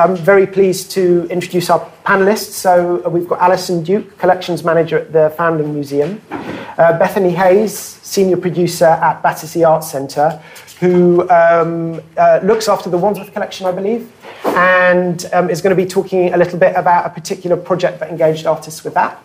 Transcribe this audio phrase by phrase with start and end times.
[0.00, 2.52] I'm very pleased to introduce our panelists.
[2.52, 7.76] So uh, we've got Alison Duke, Collections Manager at the Foundling Museum, uh, Bethany Haynes,
[7.76, 10.42] Senior Producer at Battersea Arts Centre,
[10.80, 14.10] who um, uh, looks after the Wandsworth Collection, I believe,
[14.44, 18.08] and um, is going to be talking a little bit about a particular project that
[18.08, 19.22] engaged artists with that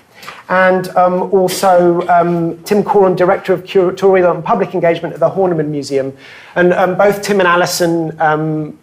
[0.49, 5.67] and um, also um, Tim Corum, Director of Curatorial and Public Engagement at the Horniman
[5.67, 6.15] Museum.
[6.55, 8.77] And um, both Tim and Alison, um,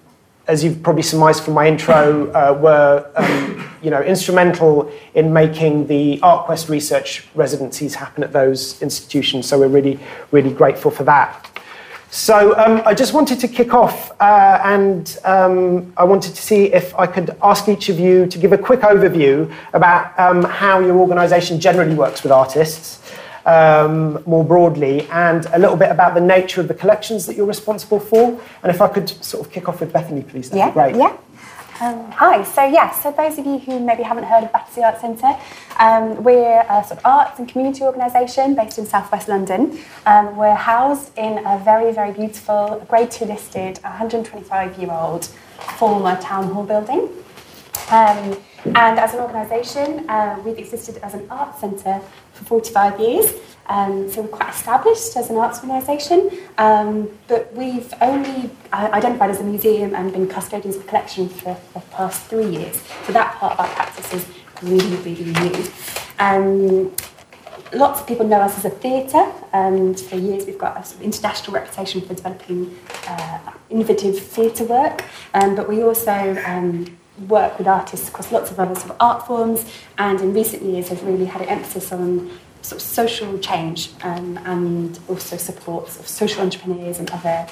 [0.48, 5.86] as you've probably surmised from my intro, uh, were um, you know, instrumental in making
[5.86, 9.48] the ArtQuest research residencies happen at those institutions.
[9.48, 9.98] So we're really,
[10.31, 11.48] really grateful for that.
[12.11, 16.64] So um, I just wanted to kick off, uh, and um, I wanted to see
[16.64, 20.81] if I could ask each of you to give a quick overview about um, how
[20.81, 23.01] your organisation generally works with artists.
[23.45, 27.46] Um, more broadly, and a little bit about the nature of the collections that you're
[27.46, 28.41] responsible for.
[28.63, 30.96] And if I could sort of kick off with Bethany, please, that'd yeah, be great.
[30.96, 31.17] Yeah.
[31.82, 35.01] Um, hi, so yeah, so those of you who maybe haven't heard of Battersea Arts
[35.01, 35.37] Centre,
[35.81, 39.81] um, we're a sort of arts and community organisation based in southwest London.
[40.06, 45.25] Um, we're housed in a very, very beautiful, grade two listed, 125 year old
[45.77, 47.09] former town hall building.
[47.91, 52.01] Um, and as an organisation, uh, we've existed as an arts centre
[52.43, 53.33] for 45 years.
[53.67, 59.31] Um, so we're quite established as an arts organisation, um, but we've only uh, identified
[59.31, 62.83] as a museum and been custodians of the collection for the past three years.
[63.07, 64.27] So that part of our practice is
[64.62, 65.65] really, really new.
[66.19, 66.93] Um,
[67.73, 70.97] lots of people know us as a theatre, and for years we've got a sort
[70.97, 77.59] of international reputation for developing uh, innovative theatre work, um, but we also um, work
[77.59, 79.65] with artists across lots of other sort of art forms,
[79.99, 82.31] and in recent years have really had an emphasis on
[82.63, 87.47] sort of social change um, and also supports of social entrepreneurs and other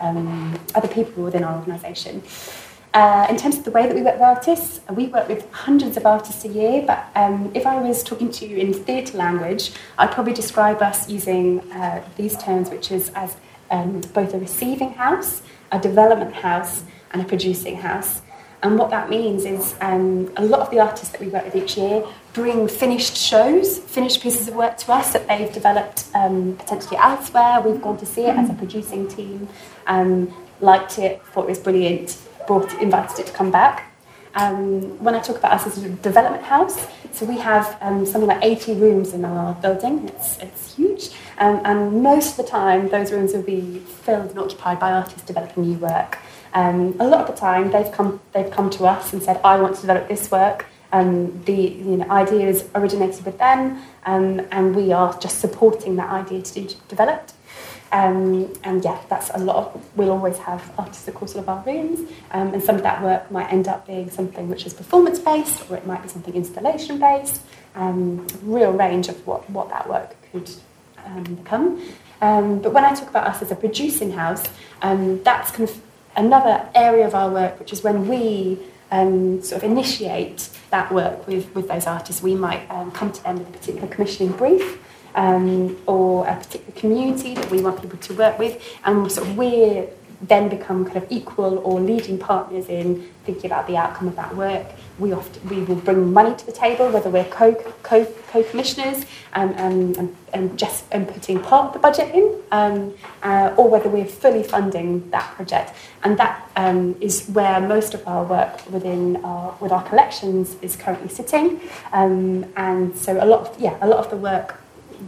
[0.00, 2.22] um, other people within our organisation.
[2.92, 5.98] Uh, in terms of the way that we work with artists, we work with hundreds
[5.98, 9.72] of artists a year, but um, if I was talking to you in theatre language,
[9.98, 13.36] I'd probably describe us using uh, these terms, which is as
[13.70, 18.22] um, both a receiving house, a development house, and a producing house.
[18.62, 21.56] And what that means is um, a lot of the artists that we work with
[21.56, 26.56] each year bring finished shows, finished pieces of work to us that they've developed um,
[26.56, 27.60] potentially elsewhere.
[27.60, 29.48] We've gone to see it as a producing team,
[29.86, 33.92] um, liked it, thought it was brilliant, brought invited it to come back.
[34.34, 38.28] Um, when I talk about us as a development house, so we have um, something
[38.28, 40.06] like 80 rooms in our building.
[40.08, 41.10] It's, it's huge.
[41.38, 45.22] Um, and most of the time, those rooms will be filled and occupied by artists
[45.22, 46.18] developing new work.
[46.54, 49.60] Um, a lot of the time, they've come, they've come to us and said, I
[49.60, 50.66] want to develop this work.
[50.92, 56.08] Um, the you know, ideas originated with them, um, and we are just supporting that
[56.10, 57.34] idea to be developed.
[57.92, 61.62] Um, and yeah, that's a lot of, we'll always have artists across all of our
[61.66, 65.18] rooms, um, and some of that work might end up being something which is performance
[65.18, 67.42] based, or it might be something installation based,
[67.74, 70.50] um, real range of what, what that work could
[71.04, 71.82] um, become.
[72.22, 74.44] Um, but when I talk about us as a producing house,
[74.82, 75.80] um, that's kind of
[76.16, 78.58] another area of our work, which is when we
[78.90, 82.22] um, sort of initiate that work with, with those artists.
[82.22, 84.78] We might um, come to them with a particular commissioning brief
[85.14, 89.36] um, or a particular community that we want people to work with, and sort of
[89.36, 89.88] we're
[90.20, 94.34] then become kind of equal or leading partners in thinking about the outcome of that
[94.36, 94.66] work.
[94.98, 99.04] We often we will bring money to the table, whether we're co co co commissioners
[99.34, 103.68] um, and, and, and just and putting part of the budget in, um, uh, or
[103.68, 105.74] whether we're fully funding that project.
[106.02, 110.76] And that um, is where most of our work within our with our collections is
[110.76, 111.60] currently sitting.
[111.92, 114.60] Um, and so a lot of yeah a lot of the work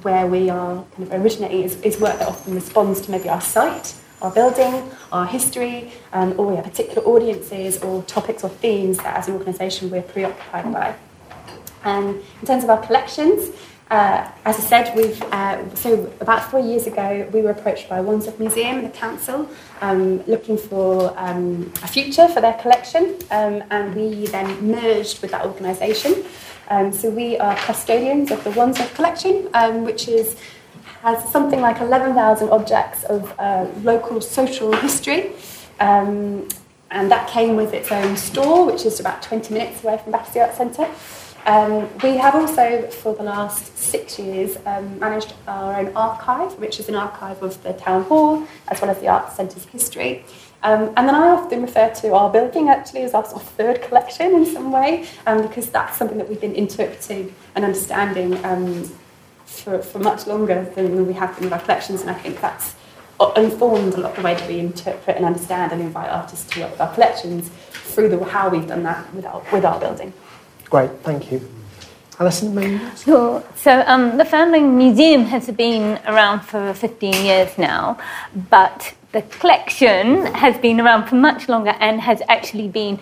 [0.03, 3.41] where we are kind of originating is, is work that often responds to maybe our
[3.41, 9.17] site our building, our history, um, or yeah, particular audiences or topics or themes that
[9.17, 10.95] as an organisation we're preoccupied by.
[11.85, 13.51] Um, in terms of our collections,
[13.91, 18.01] uh, as I said, we've uh, so about four years ago we were approached by
[18.03, 19.49] Wandsworth Museum the council
[19.81, 25.31] um, looking for um, a future for their collection, um, and we then merged with
[25.31, 26.23] that organisation.
[26.69, 30.37] Um, so we are custodians of the Wandsworth collection, um, which is
[31.03, 35.33] has something like 11,000 objects of uh, local social history.
[35.81, 36.49] Um,
[36.91, 40.41] and that came with its own store, which is about 20 minutes away from Battersea
[40.41, 40.89] Arts Centre.
[41.47, 46.81] Um, we have also, for the last six years, um, managed our own archive, which
[46.81, 50.25] is an archive of the town hall as well as the Arts Centre's history.
[50.63, 53.81] Um, and then I often refer to our building actually as our sort of third
[53.83, 58.91] collection in some way, um, because that's something that we've been interpreting and understanding um,
[59.49, 62.75] for, for much longer than we have been with our collections, and I think that's
[63.37, 66.61] informed a lot of the way that we interpret and understand and invite artists to
[66.61, 70.13] work with our collections through the, how we've done that with our, with our building.
[70.67, 71.41] Great, thank you.
[72.21, 72.81] Alison, maybe?
[72.97, 73.43] Sure.
[73.57, 77.99] So um, the Foundling Museum has been around for 15 years now,
[78.51, 83.01] but the collection has been around for much longer and has actually been,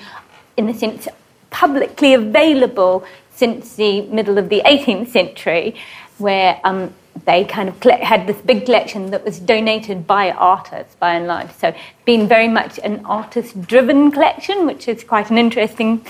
[0.57, 1.09] in a sense,
[1.51, 3.05] publicly available
[3.35, 5.75] since the middle of the 18th century,
[6.19, 6.93] where um,
[7.25, 11.51] they kind of had this big collection that was donated by artists by and large.
[11.53, 11.75] So,
[12.05, 16.05] been very much an artist driven collection, which is quite an interesting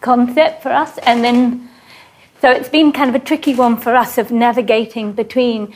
[0.00, 0.98] concept for us.
[0.98, 1.68] And then,
[2.40, 5.74] so it's been kind of a tricky one for us of navigating between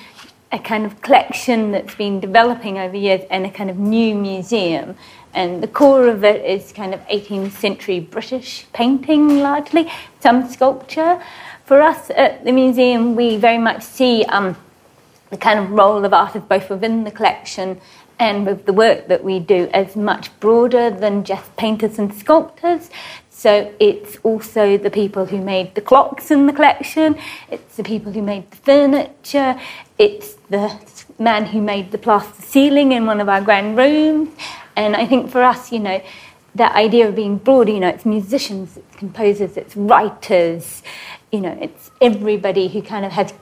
[0.53, 4.95] a kind of collection that's been developing over years and a kind of new museum.
[5.35, 9.91] And the core of it is kind of 18th century British painting largely,
[10.21, 11.23] some sculpture.
[11.65, 14.57] For us at the museum, we very much see um,
[15.31, 17.81] the kind of role of artists both within the collection
[18.19, 22.91] and with the work that we do as much broader than just painters and sculptors.
[23.31, 27.17] So it's also the people who made the clocks in the collection,
[27.51, 29.59] it's the people who made the furniture,
[29.99, 30.79] it's the
[31.19, 34.29] man who made the plaster ceiling in one of our grand rooms.
[34.77, 36.01] And I think for us, you know,
[36.55, 40.83] that idea of being broad, you know, it's musicians, it's composers, it's writers,
[41.33, 43.33] you know, it's everybody who kind of has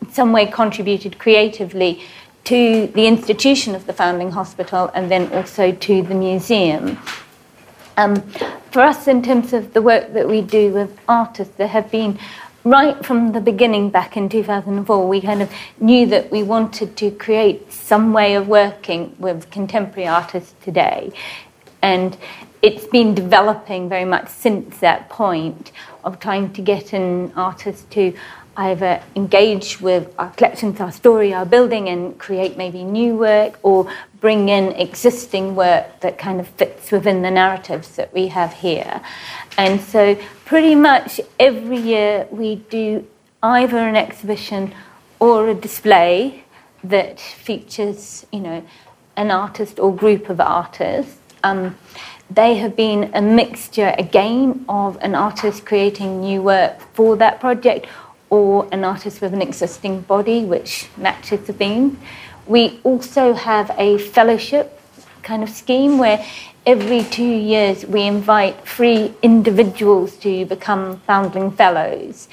[0.00, 2.00] in some way contributed creatively
[2.44, 6.96] to the institution of the Foundling Hospital and then also to the museum.
[7.96, 8.22] Um,
[8.70, 12.18] for us, in terms of the work that we do with artists, there have been
[12.62, 15.50] right from the beginning back in 2004, we kind of
[15.80, 21.10] knew that we wanted to create some way of working with contemporary artists today.
[21.82, 22.16] And
[22.62, 25.72] it's been developing very much since that point
[26.04, 28.12] of trying to get an artist to
[28.56, 33.90] either engage with our collections, our story, our building, and create maybe new work, or
[34.20, 39.00] bring in existing work that kind of fits within the narratives that we have here.
[39.56, 43.06] And so, pretty much every year, we do
[43.42, 44.74] either an exhibition
[45.18, 46.44] or a display
[46.84, 48.64] that features, you know,
[49.16, 51.19] an artist or group of artists.
[51.42, 51.76] Um,
[52.30, 57.86] they have been a mixture again of an artist creating new work for that project
[58.28, 61.98] or an artist with an existing body which matches the theme.
[62.46, 64.80] We also have a fellowship
[65.22, 66.24] kind of scheme where
[66.66, 72.28] every two years we invite three individuals to become Foundling Fellows.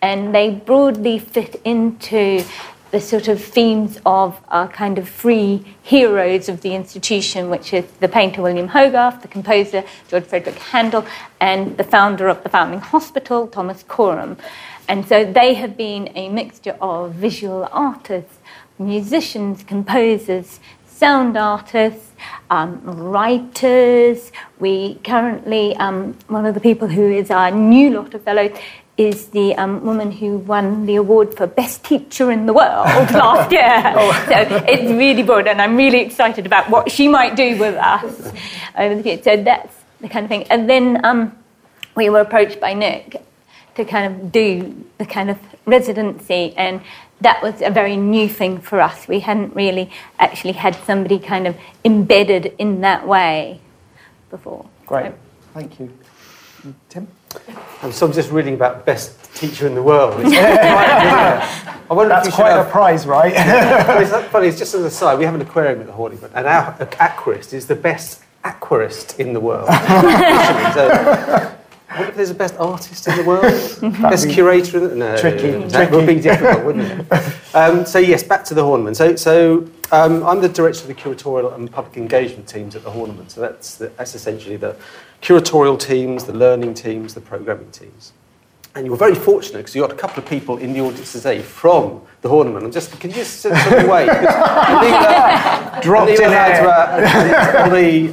[0.00, 2.44] And they broadly fit into
[2.92, 7.86] the sort of themes of our kind of three heroes of the institution, which is
[8.00, 11.06] the painter William Hogarth, the composer George Frideric Handel,
[11.40, 14.36] and the founder of the Foundling Hospital, Thomas Coram.
[14.88, 18.38] And so they have been a mixture of visual artists,
[18.78, 22.10] musicians, composers, sound artists,
[22.50, 24.32] um, writers.
[24.60, 28.56] We currently, um, one of the people who is our new lot of fellows
[28.96, 33.50] is the um, woman who won the award for best teacher in the world last
[33.50, 33.94] year.
[33.96, 34.12] oh.
[34.28, 38.32] So it's really broad, and I'm really excited about what she might do with us
[38.76, 39.22] over the future.
[39.22, 40.44] So that's the kind of thing.
[40.44, 41.36] And then um,
[41.94, 43.22] we were approached by Nick
[43.76, 46.82] to kind of do the kind of residency and
[47.22, 49.06] that was a very new thing for us.
[49.06, 53.60] We hadn't really actually had somebody kind of embedded in that way
[54.30, 54.66] before.
[54.86, 55.14] Great, so.
[55.54, 55.92] thank you.
[56.88, 57.08] Tim?
[57.82, 60.20] Um, so I'm just reading about best teacher in the world.
[60.20, 63.32] It's I wonder That's if quite have, a prize, right?
[63.34, 66.30] well, it's funny, it's just as a side, we have an aquarium at the Horniman,
[66.34, 69.66] and our aquarist is the best aquarist in the world.
[70.74, 71.56] so,
[71.96, 73.42] what if there's a best artist in the world?
[74.00, 74.94] best curator?
[74.94, 75.50] No, tricky.
[75.50, 75.96] That tricky.
[75.96, 77.34] would be difficult, wouldn't it?
[77.54, 78.96] Um, so yes, back to the Horniman.
[78.96, 82.90] So, so um, I'm the director of the curatorial and public engagement teams at the
[82.90, 83.30] Horniman.
[83.30, 84.74] So that's, the, that's essentially the
[85.22, 88.12] curatorial teams, the learning teams, the programming teams.
[88.74, 91.12] And you were very fortunate because you got a couple of people in the audience
[91.12, 92.64] today from the Horniman.
[92.64, 94.06] And just can you just sit away?
[95.82, 96.66] Dropped in there.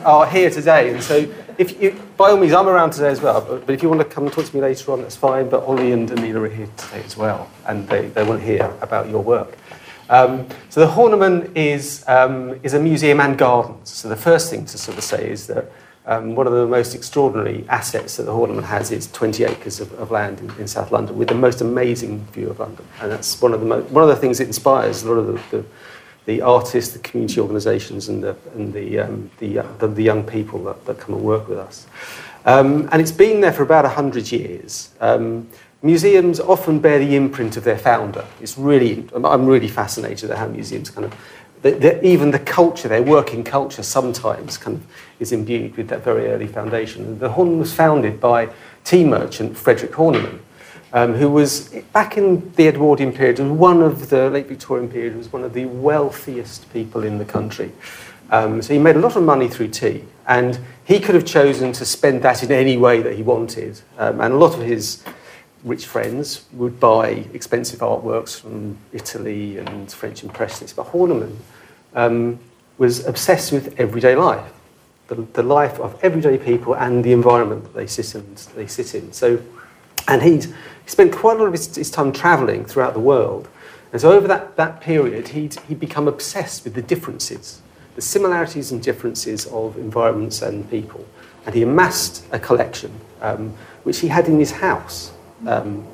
[0.05, 1.25] are here today, and so
[1.57, 3.41] if you, by all means, I'm around today as well.
[3.41, 5.49] But, but, if you want to come and talk to me later on, that's fine.
[5.49, 8.73] But Ollie and Anila are here today as well, and they, they want to hear
[8.81, 9.57] about your work.
[10.09, 13.89] Um, so the Horniman is um, is a museum and gardens.
[13.89, 15.71] So the first thing to sort of say is that.
[16.09, 19.93] Um, one of the most extraordinary assets that the Horniman has is 20 acres of,
[19.93, 22.83] of land in, in, South London with the most amazing view of London.
[22.99, 25.27] And that's one of the, mo- one of the things that inspires a lot of
[25.27, 25.65] the, the
[26.25, 30.23] the artists, the community organisations, and the and the, um, the, uh, the, the young
[30.23, 31.87] people that, that come and work with us.
[32.45, 34.93] Um, and it's been there for about hundred years.
[34.99, 35.49] Um,
[35.81, 38.25] museums often bear the imprint of their founder.
[38.41, 41.13] It's really, I'm really fascinated at how museums kind of
[41.61, 44.83] the, the, even the culture, their working culture, sometimes kind of
[45.19, 47.19] is imbued with that very early foundation.
[47.19, 48.49] The Horniman was founded by
[48.83, 50.39] tea merchant Frederick Horniman,
[50.93, 55.15] um, who was, back in the Edwardian period, was one of the late Victorian period,
[55.15, 57.71] was one of the wealthiest people in the country.
[58.31, 61.73] Um, so he made a lot of money through tea, and he could have chosen
[61.73, 63.81] to spend that in any way that he wanted.
[63.97, 65.03] Um, and a lot of his
[65.63, 71.35] rich friends would buy expensive artworks from Italy and French impressionists, but Horniman
[71.93, 72.39] um,
[72.77, 74.51] was obsessed with everyday life,
[75.07, 78.35] the, the life of everyday people and the environment that they sit in.
[78.55, 79.11] They sit in.
[79.11, 79.41] So,
[80.07, 80.41] and he
[80.85, 83.47] spent quite a lot of his, his time travelling throughout the world.
[83.91, 87.61] And so over that, that period, he'd, he'd become obsessed with the differences,
[87.95, 91.05] the similarities and differences of environments and people.
[91.45, 95.11] And he amassed a collection, um, which he had in his house.
[95.47, 95.87] Um,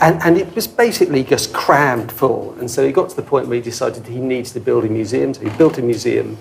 [0.00, 2.54] and, and it was basically just crammed full.
[2.60, 4.88] And so he got to the point where he decided he needs to build a
[4.88, 5.34] museum.
[5.34, 6.38] So he built a museum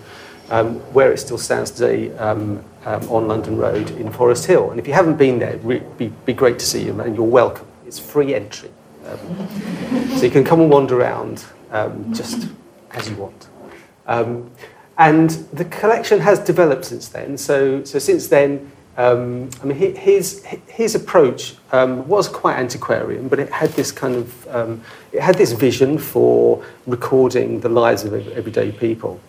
[0.49, 4.71] um, where it still stands today um, um, on London Road in Forest Hill.
[4.71, 7.25] And if you haven't been there, it'd be, be great to see you, and you're
[7.25, 7.67] welcome.
[7.85, 8.71] It's free entry.
[9.05, 12.47] Um, so you can come and wander around um, just
[12.91, 13.47] as you want.
[14.97, 17.37] And the collection has developed since then.
[17.37, 23.39] So, so since then, um, I mean, his, his approach um, was quite antiquarian, but
[23.39, 28.13] it had this kind of, um, it had this vision for recording the lives of
[28.29, 29.19] everyday people.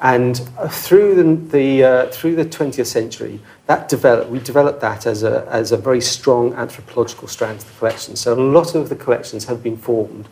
[0.00, 5.06] And uh, through the, the, uh, through the 20th century, that developed, we developed that
[5.06, 8.16] as a, as a very strong anthropological strand to the collection.
[8.16, 10.26] So a lot of the collections have been formed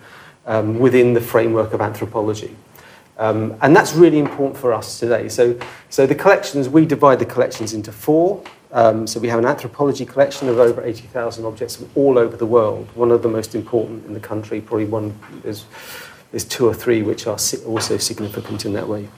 [0.46, 2.56] um, within the framework of anthropology.
[3.18, 5.28] Um, and that's really important for us today.
[5.28, 5.58] So,
[5.90, 8.42] so the collections, we divide the collections into four.
[8.72, 12.46] Um, so we have an anthropology collection of over 80,000 objects from all over the
[12.46, 15.64] world, one of the most important in the country, probably one, there's,
[16.48, 19.08] two or three which are also significant in that way.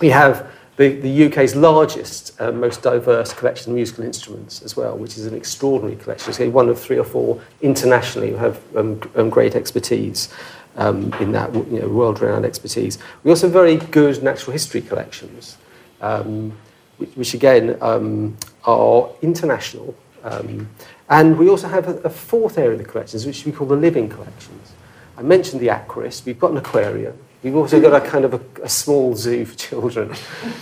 [0.00, 4.98] We have the, the UK's largest, uh, most diverse collection of musical instruments as well,
[4.98, 6.28] which is an extraordinary collection.
[6.28, 10.28] It's one of three or four internationally who have um, um, great expertise
[10.76, 12.98] um, in that, you know, world-renowned expertise.
[13.24, 15.56] We also have very good natural history collections.
[16.02, 16.58] Um,
[17.00, 19.94] which, which again um, are international.
[20.22, 20.68] Um,
[21.08, 23.76] and we also have a, a, fourth area of the collections, which we call the
[23.76, 24.72] living collections.
[25.16, 28.40] I mentioned the aquarist, we've got an aquarium, we've also got a kind of a,
[28.62, 30.10] a small zoo for children.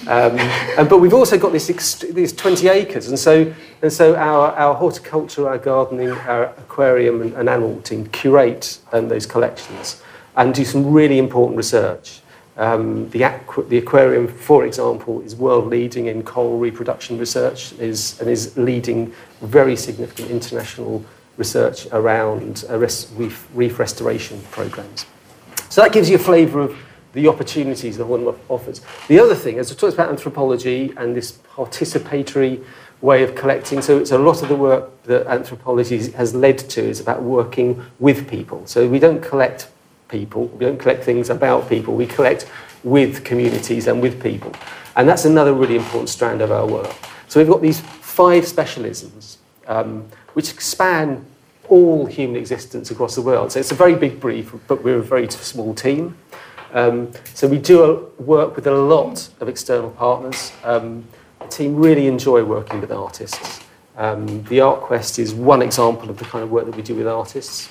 [0.07, 0.39] Um,
[0.79, 3.53] and, but we've also got this, these 20 acres, and so,
[3.83, 9.09] and so our, our horticulture, our gardening, our aquarium and, and animal team curate um,
[9.09, 10.03] those collections
[10.37, 12.21] and do some really important research.
[12.59, 18.21] Um, the, aqu- the aquarium, for example, is world leading in coral reproduction research is,
[18.21, 21.05] and is leading very significant international
[21.37, 25.07] research around uh, reef, reef restoration programs.
[25.69, 26.77] So that gives you a flavour of
[27.13, 28.81] the opportunities that one offers.
[29.07, 32.65] The other thing, as I talked about anthropology and this participatory
[33.01, 36.83] way of collecting, so it's a lot of the work that anthropology has led to
[36.83, 38.67] is about working with people.
[38.67, 39.69] So we don't collect
[40.09, 40.47] people.
[40.47, 41.95] We don't collect things about people.
[41.95, 42.51] We collect
[42.85, 44.53] with communities and with people.
[44.97, 46.95] And that's another really important strand of our work.
[47.29, 49.39] So we've got these five specialisms
[49.69, 51.25] um, which span
[51.69, 53.53] all human existence across the world.
[53.53, 56.17] So it's a very big brief, but we're a very small team.
[56.73, 60.53] Um, so we do work with a lot of external partners.
[60.65, 61.05] Um,
[61.41, 63.61] the team really enjoy working with artists.
[63.97, 66.95] Um, the Art Quest is one example of the kind of work that we do
[66.95, 67.69] with artists.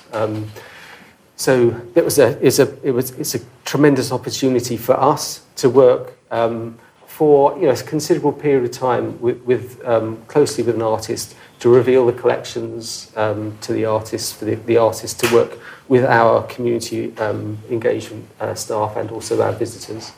[1.38, 6.18] So it was a, a, it was, it's a tremendous opportunity for us to work
[6.32, 6.76] um,
[7.06, 11.36] for you know, a considerable period of time with, with um, closely with an artist
[11.60, 16.04] to reveal the collections um, to the artist, for the, the artist to work with
[16.04, 20.10] our community um, engagement uh, staff and also our visitors.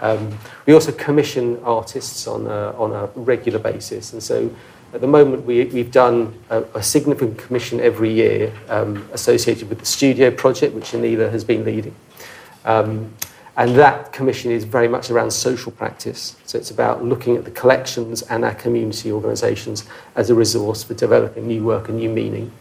[0.00, 4.52] Um, we also commission artists on a, on a regular basis, and so
[4.94, 9.80] at the moment, we, we've done a, a significant commission every year um, associated with
[9.80, 11.96] the studio project, which Anila has been leading.
[12.64, 13.12] Um,
[13.56, 16.36] and that commission is very much around social practice.
[16.46, 19.84] So it's about looking at the collections and our community organisations
[20.14, 22.52] as a resource for developing new work and new meaning.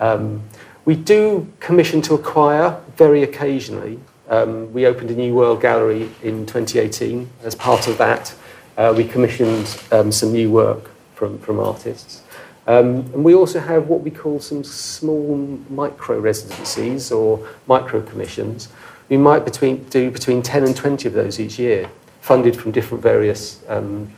[0.00, 0.42] Um,
[0.84, 4.00] we do commission to acquire very occasionally.
[4.28, 7.30] Um, we opened a new World Gallery in 2018.
[7.44, 8.34] As part of that,
[8.76, 12.22] uh, we commissioned um, some new work from, from artists.
[12.68, 15.36] Um, and we also have what we call some small
[15.68, 18.68] micro residencies or micro commissions.
[19.08, 23.02] We might between, do between 10 and 20 of those each year, funded from different
[23.02, 24.12] various um,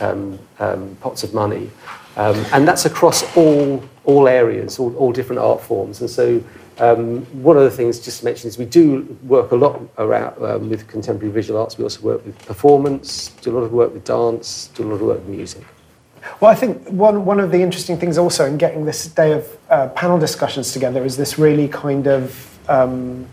[0.00, 1.70] um, um, pots of money.
[2.16, 6.00] Um, and that's across all, all areas, all, all different art forms.
[6.00, 6.42] And so
[6.78, 10.70] um, one of the things just to mention is we do work a lot around
[10.70, 11.76] with contemporary visual arts.
[11.76, 14.94] We also work with performance, do a lot of work with dance, do a lot
[14.94, 15.64] of work with music.
[16.40, 19.58] Well, I think one, one of the interesting things also in getting this day of
[19.70, 23.26] uh, panel discussions together is this really kind of, um,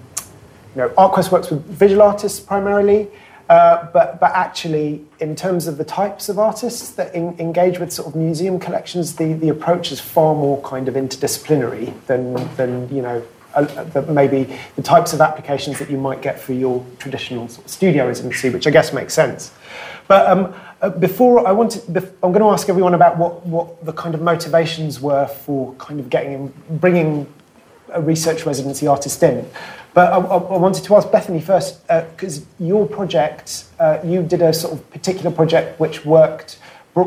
[0.75, 3.09] you know, ArtQuest works with visual artists primarily,
[3.49, 7.91] uh, but, but actually, in terms of the types of artists that in, engage with
[7.91, 12.93] sort of museum collections, the, the approach is far more kind of interdisciplinary than, than
[12.93, 13.21] you know,
[13.55, 17.71] uh, maybe the types of applications that you might get for your traditional sort of
[17.71, 19.51] studio residency, which I guess makes sense.
[20.07, 21.83] But um, uh, before I wanted,
[22.21, 25.99] I'm going to ask everyone about what, what the kind of motivations were for kind
[25.99, 27.27] of getting bringing
[27.93, 29.47] a research residency artist in.
[29.93, 34.41] But I, I wanted to ask Bethany first, because uh, your project, uh, you did
[34.41, 36.59] a sort of particular project which worked,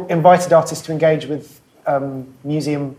[0.08, 2.96] invited artists to engage with um, museum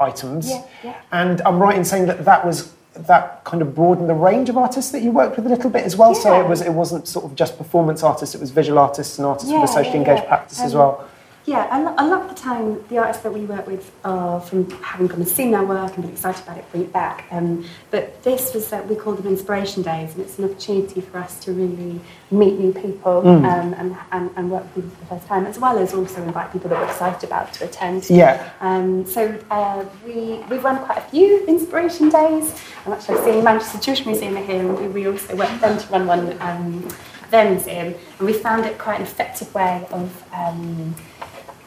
[0.00, 0.48] items.
[0.48, 1.00] Yeah, yeah.
[1.12, 4.56] And I'm right in saying that that was that kind of broadened the range of
[4.56, 6.14] artists that you worked with a little bit as well.
[6.14, 6.20] Yeah.
[6.20, 9.26] So it was it wasn't sort of just performance artists; it was visual artists and
[9.26, 11.08] artists with a socially engaged practice um, as well.
[11.48, 15.08] Yeah, a lot of the time, the artists that we work with are from having
[15.08, 17.24] come and seen their work and been excited about it, bring it back.
[17.30, 21.16] Um, but this was that we call them inspiration days, and it's an opportunity for
[21.16, 23.50] us to really meet new people mm.
[23.50, 26.22] um, and, and, and, work with people for the first time, as well as also
[26.22, 28.10] invite people that we're excited about to attend.
[28.10, 28.50] Yeah.
[28.60, 32.62] Um, so uh, we we've run quite a few inspiration days.
[32.84, 35.88] I'm actually seeing Manchester Jewish Museum here, and we, we also work with them to
[35.88, 36.42] run one.
[36.42, 36.88] Um,
[37.30, 40.94] their museum, and we found it quite an effective way of um,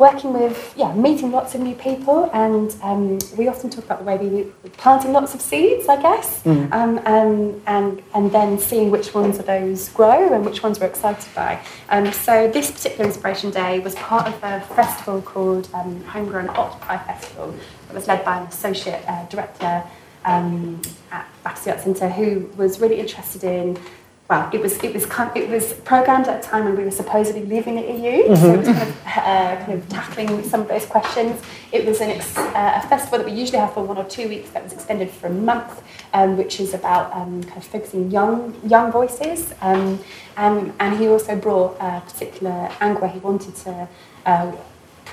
[0.02, 4.04] working with, yeah, meeting lots of new people, and um, we often talk about the
[4.04, 6.74] way we planting lots of seeds, I guess, mm.
[6.74, 10.88] um, um, and and then seeing which ones of those grow and which ones we're
[10.88, 11.64] excited by.
[11.90, 16.82] Um, so this particular inspiration day was part of a festival called um, Homegrown Art
[16.82, 17.54] Pie Festival.
[17.88, 19.84] that was led by an associate uh, director
[20.26, 20.82] um,
[21.12, 23.78] at Battersea Arts Centre who was really interested in
[24.32, 27.44] well, it was it was it was programmed at a time when we were supposedly
[27.44, 28.36] leaving the EU, mm-hmm.
[28.36, 31.42] so it was kind of, uh, kind of, tackling some of those questions.
[31.74, 34.30] It was an ex- uh, a festival that we usually have for one or two
[34.30, 35.84] weeks that was extended for a month,
[36.14, 39.54] um, which is about um, kind of focusing young young voices.
[39.60, 40.00] Um,
[40.38, 43.90] and and he also brought a particular angle where he wanted to.
[44.26, 44.54] Uh,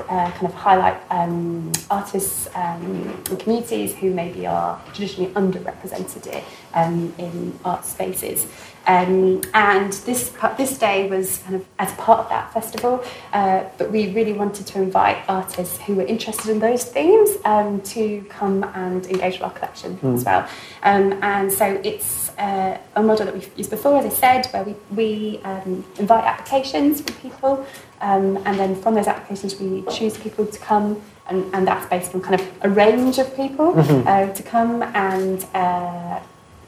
[0.03, 6.43] uh, kind of highlight um, artists um, and communities who maybe are traditionally underrepresented
[6.75, 8.47] um, in art spaces.
[8.87, 13.91] Um, and this this day was kind of as part of that festival, uh, but
[13.91, 18.65] we really wanted to invite artists who were interested in those themes um, to come
[18.75, 20.15] and engage with our collection mm.
[20.15, 20.49] as well.
[20.83, 24.65] Um, and so it's uh, a model that we've used before, as I said, where
[24.65, 27.67] we, we um, invite applications from people,
[28.01, 32.15] um, and then from those applications we choose people to come and, and, that's based
[32.15, 34.09] on kind of a range of people mm-hmm.
[34.09, 36.21] uh, to come and uh,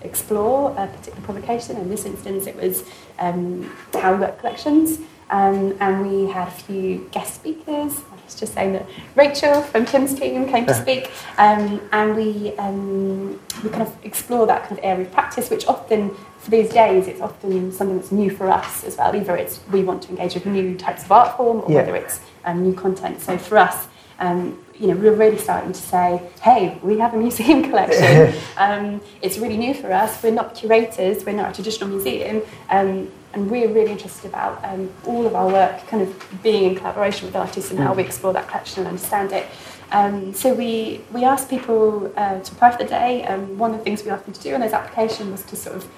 [0.02, 1.76] explore a particular publication.
[1.78, 2.84] In this instance, it was
[3.18, 4.98] um, Tower Work Collections.
[5.30, 8.00] Um, and we had a few guest speakers.
[8.30, 13.40] Was just saying that Rachel from Tim's team came to speak, um, and we um,
[13.64, 17.08] we kind of explore that kind of area of practice, which often for these days
[17.08, 19.16] it's often something that's new for us as well.
[19.16, 21.78] Either it's we want to engage with new types of art form, or yeah.
[21.78, 23.20] whether it's um, new content.
[23.20, 23.88] So for us,
[24.20, 28.40] um, you know, we're really starting to say, hey, we have a museum collection.
[28.56, 30.22] um, it's really new for us.
[30.22, 34.90] We're not curators, we're not a traditional museum, um, and we're really interested about um,
[35.06, 38.32] all of our work kind of being in collaboration with artists and how we explore
[38.32, 39.46] that collection and understand it.
[39.92, 43.24] Um, so we, we asked people uh, to apply for the day.
[43.24, 45.56] Um, one of the things we asked them to do in those applications was to
[45.56, 45.88] sort of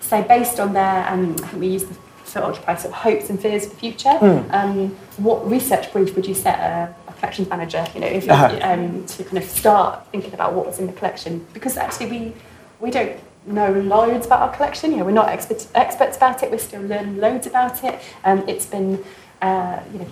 [0.00, 1.96] say, based on their, um, I think we used the
[2.30, 4.90] for Occupy sort of hopes and fears for the future, mm.
[5.18, 8.58] what research brief would you set a, collections manager, you know, if you, uh-huh.
[8.62, 11.46] um, to kind of start thinking about what was in the collection.
[11.52, 12.32] Because actually we,
[12.80, 13.20] we don't
[13.52, 16.82] know loads about our collection, you know, we're not expert, experts about it, we're still
[16.82, 18.00] learning loads about it.
[18.24, 19.02] Um, it's been,
[19.42, 20.06] uh, you know,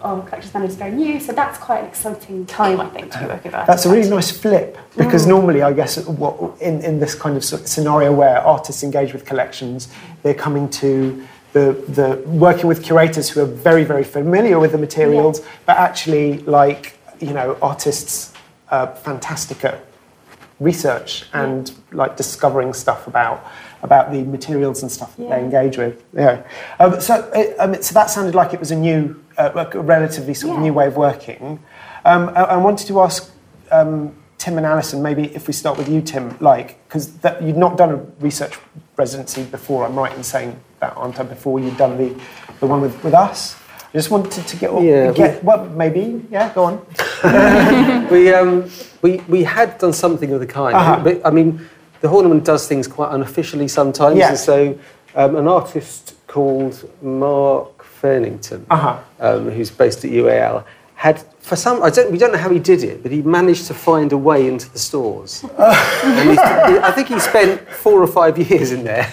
[0.00, 3.18] our collections manager is very new, so that's quite an exciting time, I think, to
[3.18, 3.66] be working about.
[3.66, 5.30] That's a really nice flip because mm.
[5.30, 9.92] normally, I guess, what, in, in this kind of scenario where artists engage with collections,
[10.22, 14.78] they're coming to the, the working with curators who are very, very familiar with the
[14.78, 15.46] materials, yeah.
[15.66, 18.32] but actually, like, you know, artists
[18.70, 19.85] are fantastic at
[20.60, 23.46] research and like discovering stuff about
[23.82, 25.36] about the materials and stuff that yeah.
[25.36, 26.02] they engage with.
[26.14, 26.46] Yeah.
[26.78, 30.34] Um, so, it, um, so that sounded like it was a new, uh, a relatively
[30.34, 30.56] sort yeah.
[30.56, 31.62] of new way of working.
[32.04, 33.30] Um, I, I, wanted to ask
[33.70, 37.76] um, Tim and Alison, maybe if we start with you, Tim, like because you'd not
[37.76, 38.58] done a research
[38.96, 39.84] residency before.
[39.86, 42.20] I'm right in saying that on time before you'd done the,
[42.60, 43.56] the one with, with us.
[43.80, 48.08] I just wanted to get, yeah, get well, maybe, yeah, go on.
[48.10, 48.68] we, um,
[49.02, 50.74] we, we had done something of the kind.
[50.76, 51.00] Uh-huh.
[51.02, 51.68] But, I mean,
[52.00, 54.18] the Horniman does things quite unofficially sometimes.
[54.18, 54.30] Yeah.
[54.30, 54.78] And so
[55.14, 58.98] um, an artist called Mark Fernington, Uh-huh.
[59.20, 60.64] um, who's based at UAL,
[60.96, 63.66] had, for some, I don't, we don't know how he did it, but he managed
[63.66, 65.44] to find a way into the stores.
[65.58, 66.38] and
[66.80, 69.04] I think he spent four or five years in there.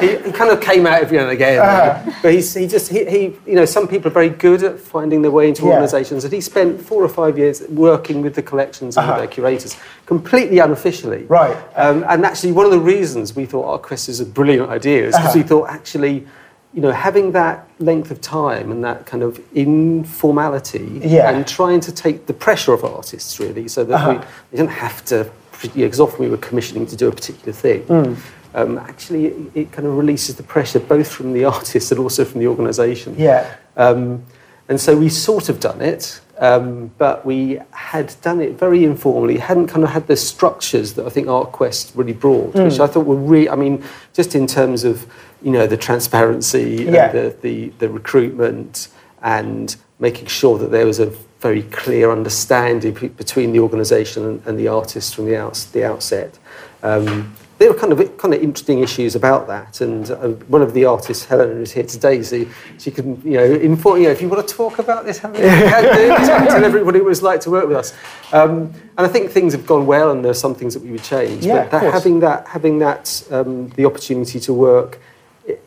[0.00, 2.14] he, he kind of came out every now and again.
[2.22, 5.22] But he's, he just, he, he, you know, some people are very good at finding
[5.22, 5.68] their way into Yeah.
[5.70, 9.26] organisations, and he spent four or five years working with the collections and with their
[9.26, 11.24] curators, completely unofficially.
[11.24, 11.56] Right.
[11.76, 15.14] Um, and actually, one of the reasons we thought ArtQuest is a brilliant idea is
[15.16, 15.38] because Uh-huh.
[15.38, 16.26] we thought actually,
[16.72, 21.30] you know, having that length of time and that kind of informality Yeah.
[21.30, 24.12] and trying to take the pressure off artists really so that Uh-huh.
[24.12, 24.18] we,
[24.52, 25.30] we don't have to,
[25.74, 27.82] because often we were commissioning to do a particular thing.
[27.84, 28.16] Mm.
[28.54, 32.24] Um, actually, it, it kind of releases the pressure both from the artist and also
[32.24, 33.14] from the organisation.
[33.18, 33.46] Yeah.
[33.76, 34.22] Um,
[34.68, 39.38] and so we sort of done it, um, but we had done it very informally,
[39.38, 42.80] hadn't kind of had the structures that I think ArtQuest really brought, which Mm.
[42.80, 43.82] I thought were really, I mean,
[44.14, 45.06] just in terms of,
[45.42, 47.10] you know, the transparency Yeah.
[47.10, 48.88] and the, the, the recruitment
[49.22, 54.58] and making sure that there was a very clear understanding be- between the organisation and,
[54.58, 56.38] the artist from the, outs, the outset.
[56.82, 60.72] Um, there were kind of kind of interesting issues about that, and uh, one of
[60.72, 62.46] the artists, Helena, is here today, so
[62.78, 63.98] she can, you know, inform.
[63.98, 66.08] You know, if you want to talk about this, Helena, you.
[66.26, 67.92] Tell tell everybody what it was like to work with us.
[68.32, 70.90] Um, and I think things have gone well, and there are some things that we
[70.90, 71.44] would change.
[71.44, 74.98] Yeah, but that, having that, having that, um, the opportunity to work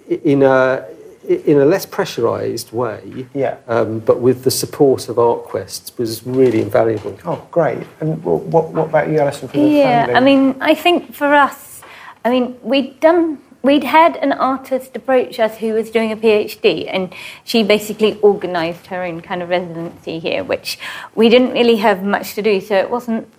[0.08, 0.86] in a
[1.28, 3.56] in a less pressurised way, Yeah.
[3.69, 7.17] um, but with the support of ArtQuest was really invaluable.
[7.26, 7.88] Oh, great.
[8.02, 9.48] And what, what about you, Alison?
[9.48, 10.15] From the Yeah, family?
[10.15, 11.82] I mean, I think for us,
[12.26, 16.89] I mean, we'd done, we'd had an artist approach us who was doing a PhD,
[16.91, 17.13] and
[17.46, 20.78] she basically organised her own kind of residency here, which
[21.15, 23.30] we didn't really have much to do, so it wasn't.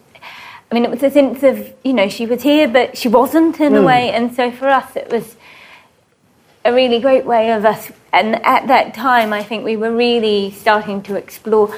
[0.70, 3.60] I mean, it was a sense of, you know, she was here, but she wasn't
[3.60, 5.36] in a way, and so for us, it was
[6.64, 7.92] a really great way of us.
[8.12, 11.74] And at that time, I think we were really starting to explore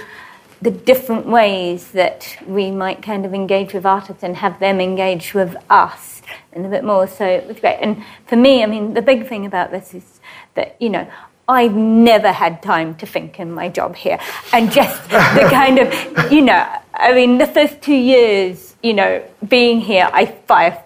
[0.62, 5.35] the different ways that we might kind of engage with artists and have them engage
[5.35, 6.22] with us
[6.53, 7.07] and a bit more.
[7.07, 7.79] So it was great.
[7.81, 10.20] And for me, I mean, the big thing about this is
[10.55, 11.07] that, you know,
[11.49, 14.18] I've never had time to think in my job here.
[14.53, 19.22] And just the kind of, you know, I mean, the first two years, you know,
[19.46, 20.83] being here, I fire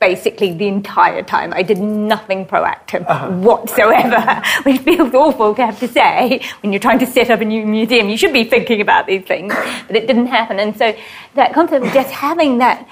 [0.00, 1.52] basically the entire time.
[1.52, 3.30] I did nothing proactive uh-huh.
[3.30, 7.44] whatsoever, which feels awful to have to say when you're trying to set up a
[7.44, 8.08] new museum.
[8.08, 9.54] You should be thinking about these things,
[9.86, 10.58] but it didn't happen.
[10.58, 10.96] And so
[11.34, 12.88] that concept of just having that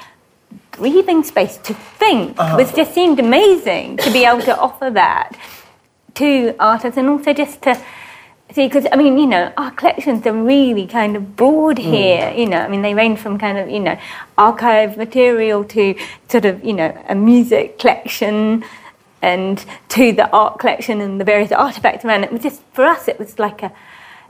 [0.72, 2.56] breathing space to think uh-huh.
[2.56, 5.38] was just seemed amazing to be able to offer that
[6.14, 7.80] to artists and also just to
[8.54, 11.82] see because I mean you know our collections are really kind of broad mm.
[11.82, 13.98] here you know I mean they range from kind of you know
[14.38, 15.94] archive material to
[16.28, 18.64] sort of you know a music collection
[19.22, 22.26] and to the art collection and the various artifacts around it.
[22.26, 23.72] It was just for us it was like a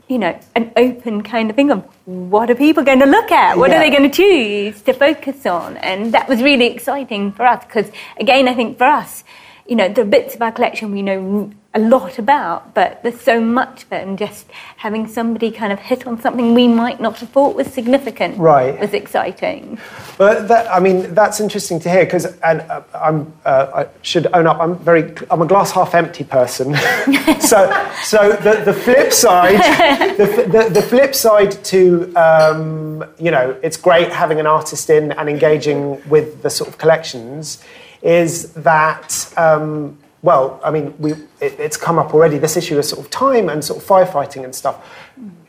[0.07, 3.57] you know an open kind of thing of what are people going to look at
[3.57, 3.77] what Yeah.
[3.77, 7.63] are they going to choose to focus on and that was really exciting for us
[7.65, 9.23] because again I think for us
[9.67, 13.41] you know, the bits of our collection we know a lot about, but there's so
[13.41, 17.19] much of it, and just having somebody kind of hit on something we might not
[17.19, 18.79] have thought was significant Right.
[18.79, 19.77] was exciting.
[20.17, 24.27] But that, I mean, that's interesting to hear because, and uh, I'm, uh, I should
[24.33, 26.75] own up, I'm very, I'm a glass half empty person.
[27.41, 29.59] so, so the, the flip side,
[30.17, 35.11] the, the, the flip side to, um, you know, it's great having an artist in
[35.11, 37.61] and engaging with the sort of collections,
[38.01, 39.33] is that.
[39.35, 42.39] Um, well, I mean, we, it, it's come up already.
[42.39, 44.83] This issue of sort of time and sort of firefighting and stuff.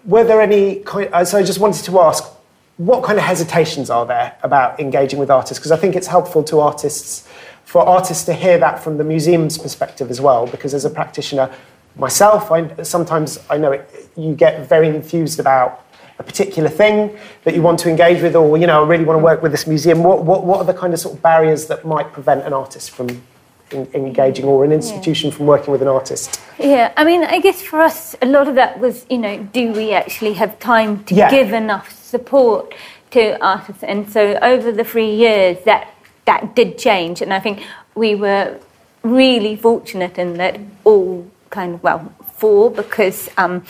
[0.05, 1.09] Were there any kind?
[1.27, 2.23] So I just wanted to ask,
[2.77, 5.59] what kind of hesitations are there about engaging with artists?
[5.59, 7.27] Because I think it's helpful to artists,
[7.65, 10.47] for artists to hear that from the museum's perspective as well.
[10.47, 11.51] Because as a practitioner
[11.97, 15.87] myself, I, sometimes I know it, you get very enthused about
[16.19, 19.19] a particular thing that you want to engage with, or you know, I really want
[19.19, 20.03] to work with this museum.
[20.03, 22.91] What, what, what are the kind of sort of barriers that might prevent an artist
[22.91, 23.23] from
[23.73, 26.41] en- engaging, or an institution from working with an artist?
[26.59, 29.73] Yeah, I mean, I guess for us, a lot of that was, you know, do
[29.73, 31.31] we actually have time to Yeah.
[31.31, 32.75] give enough support
[33.11, 33.83] to artists?
[33.83, 35.89] And so over the three years, that
[36.25, 37.63] that did change, and I think
[37.95, 38.57] we were
[39.03, 43.29] really fortunate in that all kind of well four because.
[43.39, 43.63] Um,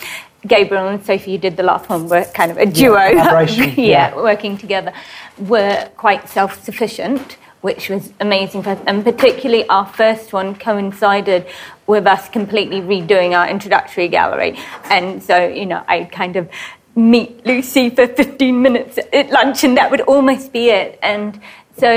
[0.45, 2.95] Gabriel and Sophie, who did the last one, were kind of a duo.
[3.09, 3.41] yeah,
[3.75, 4.15] yeah.
[4.15, 4.93] working together,
[5.39, 8.79] were quite self sufficient, which was amazing for us.
[8.85, 11.47] And particularly our first one coincided
[11.87, 14.57] with us completely redoing our introductory gallery.
[14.85, 16.49] And so, you know, I kind of
[16.95, 20.99] meet Lucy for 15 minutes at lunch, and that would almost be it.
[21.01, 21.39] And
[21.77, 21.89] so,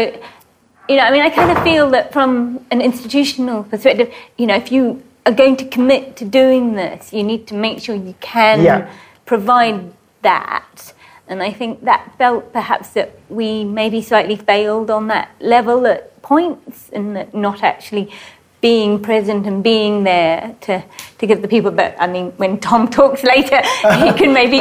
[0.88, 4.56] you know, I mean, I kind of feel that from an institutional perspective, you know,
[4.56, 8.14] if you are going to commit to doing this, you need to make sure you
[8.20, 8.90] can Yeah.
[9.24, 9.92] provide
[10.22, 10.92] that.
[11.30, 16.20] And I think that felt perhaps that we maybe slightly failed on that level at
[16.22, 18.12] points, and that not actually
[18.60, 20.84] being present and being there to,
[21.18, 21.70] to give the people.
[21.70, 23.62] But I mean, when Tom talks later,
[24.02, 24.60] he can maybe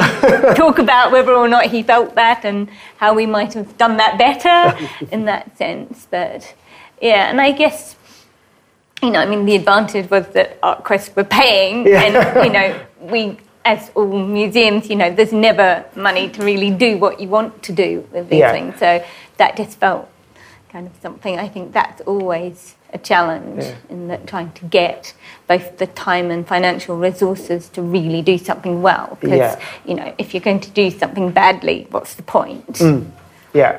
[0.55, 4.17] talk about whether or not he felt that and how we might have done that
[4.17, 6.07] better in that sense.
[6.09, 6.53] But
[7.01, 7.95] yeah, and I guess
[9.01, 12.03] you know, I mean, the advantage was that ArtQuest were paying, Yeah.
[12.03, 16.97] and you know, we, as all museums, you know, there's never money to really do
[16.97, 18.51] what you want to do with these Yeah.
[18.51, 18.79] things.
[18.79, 19.03] So
[19.37, 20.07] that just felt
[20.71, 21.37] kind of something.
[21.39, 23.73] I think that's always a challenge Yeah.
[23.89, 25.13] in that trying to get
[25.47, 29.17] both the time and financial resources to really do something well.
[29.19, 29.55] Because Yeah.
[29.85, 32.73] you know, if you're going to do something badly, what's the point?
[32.73, 33.07] Mm.
[33.53, 33.77] Yeah.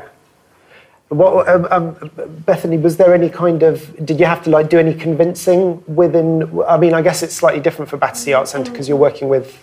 [1.08, 2.10] What, um, um,
[2.46, 3.90] Bethany, was there any kind of?
[4.06, 6.48] Did you have to like do any convincing within?
[6.68, 9.58] I mean, I guess it's slightly different for Battersea Art Centre because you're working with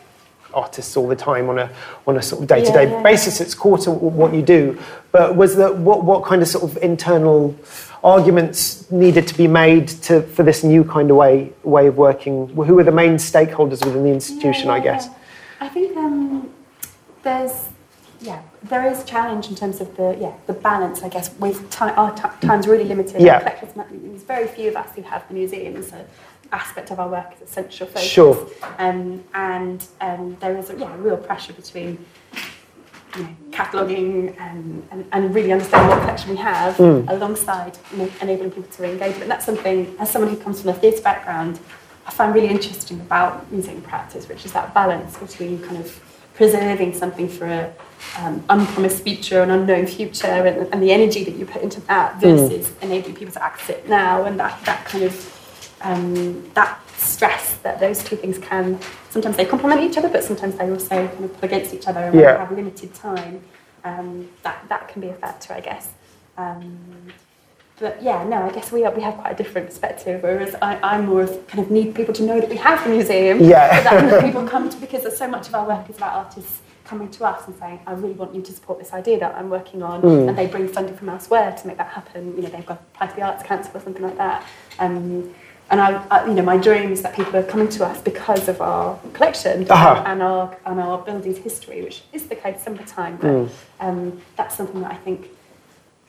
[0.54, 1.70] artists all the time on a
[2.06, 3.42] on a sort of day to day basis.
[3.42, 4.80] It's core to what you do.
[5.12, 7.56] But was that what what kind of sort of internal
[8.04, 12.48] arguments needed to be made to for this new kind of way way of working?
[12.50, 14.70] Who were the main stakeholders within the institution?
[14.70, 15.06] I Yeah, guess.
[15.08, 15.14] yeah.
[15.60, 16.50] I think um,
[17.24, 17.66] there's
[18.20, 21.70] yeah there is a challenge in terms of the yeah the balance I guess with
[21.70, 23.22] time our ti time's really limited.
[23.22, 23.40] Yeah.
[23.40, 26.06] Collectors, there's very few of us who have the museum an
[26.52, 28.04] aspect of our work is essential focus.
[28.04, 28.48] Sure.
[28.78, 31.98] Um, and um, there is a yeah real pressure between
[33.16, 37.10] you know, cataloguing and, and, and really understanding what collection we have Mm.
[37.10, 39.18] alongside you know, enabling people to engage.
[39.18, 41.60] But that's something, as someone who comes from a theatre background,
[42.06, 46.02] I find really interesting about museum practice, which is that balance between kind of
[46.36, 47.74] preserving something for an
[48.20, 52.22] um, unpromised future, an unknown future, and, and the energy that you put into that
[52.22, 55.14] versus enabling people to access it now, and that, that kind of
[55.82, 60.56] um, that stress that those two things can sometimes they complement each other, but sometimes
[60.58, 62.00] they also kind of pull against each other.
[62.02, 62.34] And when Yeah.
[62.34, 63.42] you have limited time,
[63.84, 65.90] um, that that can be a factor, I guess.
[66.38, 66.78] Um,
[67.80, 70.24] but yeah, no, I guess we are, we have quite a different perspective.
[70.24, 72.90] Whereas I, I'm more of kind of need people to know that we have the
[72.90, 73.40] museum.
[73.40, 73.84] Yeah.
[73.84, 77.10] So that people come to because so much of our work is about artists coming
[77.12, 79.84] to us and saying, I really want you to support this idea that I'm working
[79.84, 80.30] on, Mm.
[80.30, 82.34] and they bring funding from elsewhere to make that happen.
[82.36, 84.44] You know, they've got applied to the Arts Council or something like that.
[84.80, 85.34] Um,
[85.70, 88.48] and I, I, you know, my dream is that people are coming to us because
[88.48, 89.96] of our collection Uh-huh.
[89.98, 93.18] and, and our and our building's history, which is the case some of the time.
[93.18, 93.50] But Mm.
[93.82, 95.28] um, that's something that I think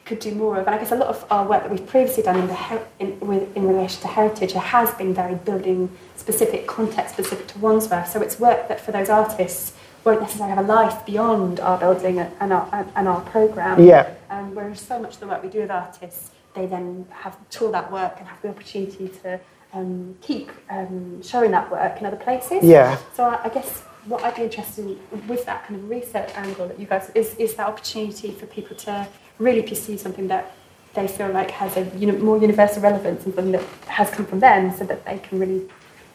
[0.05, 0.65] could do more of.
[0.65, 2.87] And I guess a lot of our work that we've previously done in, the her-
[2.99, 8.07] in, with, in relation to heritage has been very building specific, context specific to Wandsworth.
[8.09, 9.73] So it's work that for those artists
[10.05, 13.83] won't necessarily have a life beyond our building and our, and, and our programme.
[13.83, 14.09] Yeah.
[14.31, 17.71] Um, whereas so much of the work we do with artists, they then have tour
[17.71, 19.39] that work and have the opportunity to
[19.73, 22.63] um, keep um, showing that work in other places.
[22.63, 22.97] Yeah.
[23.13, 26.67] So I, I guess what I'd be interested in with that kind of research angle
[26.67, 29.07] that you guys is is that opportunity for people to
[29.37, 30.55] really pursue something that
[30.95, 34.39] they feel like has a uni- more universal relevance and something that has come from
[34.39, 35.69] them, so that they can really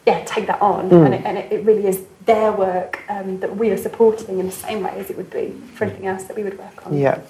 [0.06, 1.04] yeah take that on Mm.
[1.06, 4.46] and, it, and it, it really is their work um, that we are supporting in
[4.46, 6.96] the same way as it would be for anything else that we would work on.
[6.96, 7.20] Yeah.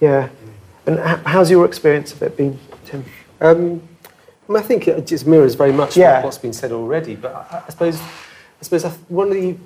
[0.00, 0.28] Yeah.
[0.86, 3.04] And how's your experience of it been, Tim?
[3.40, 3.82] Um,
[4.54, 6.22] I think it just mirrors very much Yeah.
[6.22, 7.16] what's been said already.
[7.16, 9.56] But I, I suppose, I suppose one of the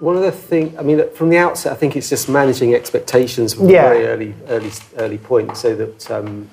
[0.00, 0.76] one of the thing.
[0.78, 3.86] I mean, from the outset, I think it's just managing expectations from Yeah.
[3.86, 6.48] a very early, early, early point, so that um,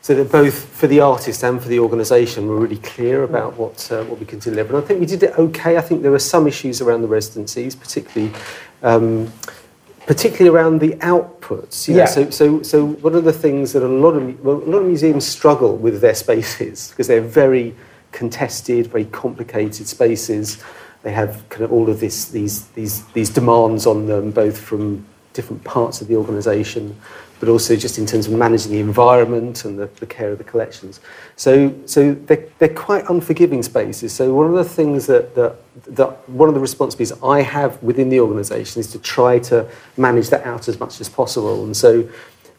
[0.00, 3.90] so that both for the artist and for the organisation, we're really clear about what
[3.90, 4.74] uh, what we can deliver.
[4.74, 5.76] And I think we did it okay.
[5.76, 8.32] I think there were some issues around the residencies, particularly.
[8.82, 9.32] Um,
[10.08, 11.86] particularly around the outputs.
[11.86, 12.06] You know, Yeah.
[12.06, 14.86] so, so, so one of the things that a lot of well, a lot of
[14.86, 17.74] museums struggle with their spaces because they're very
[18.12, 20.56] contested, very complicated spaces.
[21.02, 25.04] They have kind of all of this, these, these, these demands on them, both from
[25.34, 26.98] different parts of the organisation,
[27.40, 30.44] but also just in terms of managing the environment and the, the care of the
[30.44, 31.00] collections.
[31.36, 34.12] So, so they're, they're quite unforgiving spaces.
[34.12, 38.08] So one of the things that, that, that one of the responsibilities I have within
[38.08, 41.64] the organisation is to try to manage that out as much as possible.
[41.64, 42.08] And so,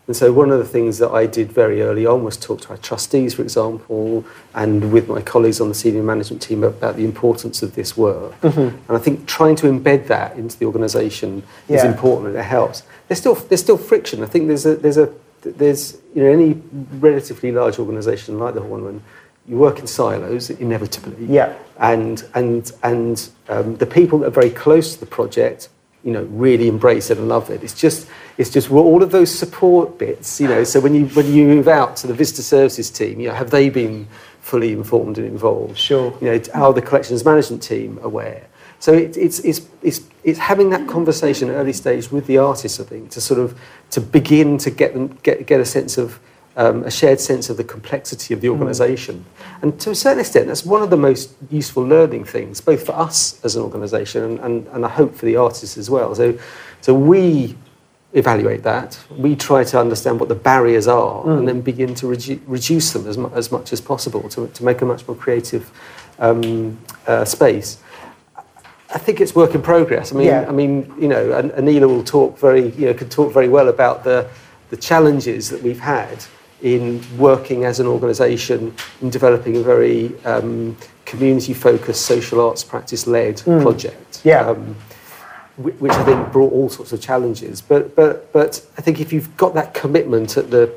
[0.10, 2.70] and so one of the things that I did very early on was talk to
[2.70, 7.06] our trustees, for example, and with my colleagues on the senior management team about the
[7.06, 8.32] importance of this work.
[8.42, 8.76] Mm-hmm.
[8.76, 12.82] And I think trying to embed that into the organisation is important and it helps.
[13.10, 14.24] There's still, there's still friction.
[14.24, 16.54] I think there's a, there's a, there's, you know, any
[17.00, 19.02] relatively large organisation like the Horniman,
[19.48, 21.26] you work in silos inevitably.
[21.26, 21.58] Yeah.
[21.80, 25.70] And, and, and um, the people that are very close to the project
[26.04, 27.64] you know, really embrace it and love it.
[27.64, 30.64] It's just, it's just all of those support bits, you know.
[30.64, 33.52] So when you when you move out to the visitor services team, you know, have
[33.52, 34.08] they been
[34.40, 35.78] fully informed and involved?
[35.78, 36.18] Sure.
[36.22, 38.48] You know, are the collections management team aware?
[38.80, 42.80] So it, it's, it's, it's, it's having that conversation at early stage with the artists,
[42.80, 43.60] I think, to sort of
[43.92, 46.20] to begin to get them get, get a sense of
[46.56, 49.24] um, a shared sense of the complexity of the organisation.
[49.24, 49.64] Mm.
[49.64, 52.94] And to a certain extent, that's one of the most useful learning things, both for
[52.94, 56.14] us as an organisation and, and, and I hope for the artists as well.
[56.16, 56.38] So,
[56.82, 57.56] so we
[58.14, 61.38] evaluate that, we try to understand what the barriers are mm.
[61.38, 64.64] and then begin to redu- reduce them as, mu- as much as possible to, to
[64.64, 65.72] make a much more creative
[66.18, 67.82] um, uh, space.
[68.94, 70.12] I think it's work in progress.
[70.12, 70.46] I mean, yeah.
[70.48, 74.04] I mean, you know, Anila will talk very, you know, could talk very well about
[74.04, 74.28] the,
[74.72, 76.26] the challenges that we've had
[76.62, 80.76] in working as an organisation in developing a very um,
[81.06, 83.62] community-focused social arts practice-led mm.
[83.62, 84.22] project.
[84.24, 84.50] Yeah.
[84.50, 84.76] Um,
[85.58, 87.62] which I think brought all sorts of challenges.
[87.62, 90.72] But, but, but I think if you've got that commitment at the,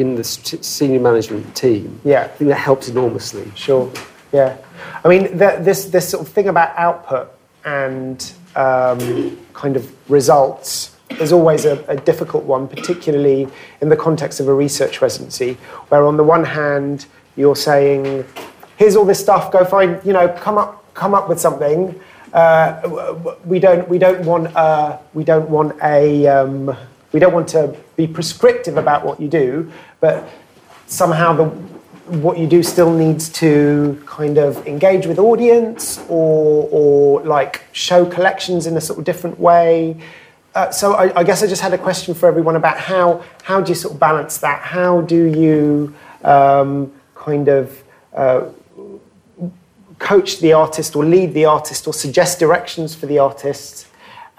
[0.00, 2.22] in the senior management team, yeah.
[2.22, 3.52] I think that helps enormously.
[3.54, 3.92] Sure,
[4.32, 4.56] yeah.
[5.04, 7.30] I mean, the, this, this sort of thing about output
[7.64, 13.46] and um, kind of results is always a, a, difficult one, particularly
[13.80, 15.54] in the context of a research residency,
[15.88, 18.24] where on the one hand you're saying,
[18.76, 19.52] "Here's all this stuff.
[19.52, 21.98] Go find, you know, come up, come up with something."
[22.32, 26.74] Uh, we don't, we don't want, uh, we don't want a, um,
[27.12, 29.70] we don't want to be prescriptive about what you do,
[30.00, 30.26] but
[30.86, 31.71] somehow the
[32.06, 38.04] what you do still needs to kind of engage with audience or, or like show
[38.04, 39.96] collections in a sort of different way.
[40.54, 43.60] Uh, so I, I, guess I just had a question for everyone about how how
[43.60, 44.60] do you sort of balance that?
[44.60, 47.82] How do you um, kind of
[48.14, 48.48] uh,
[49.98, 53.86] coach the artist or lead the artist or suggest directions for the artist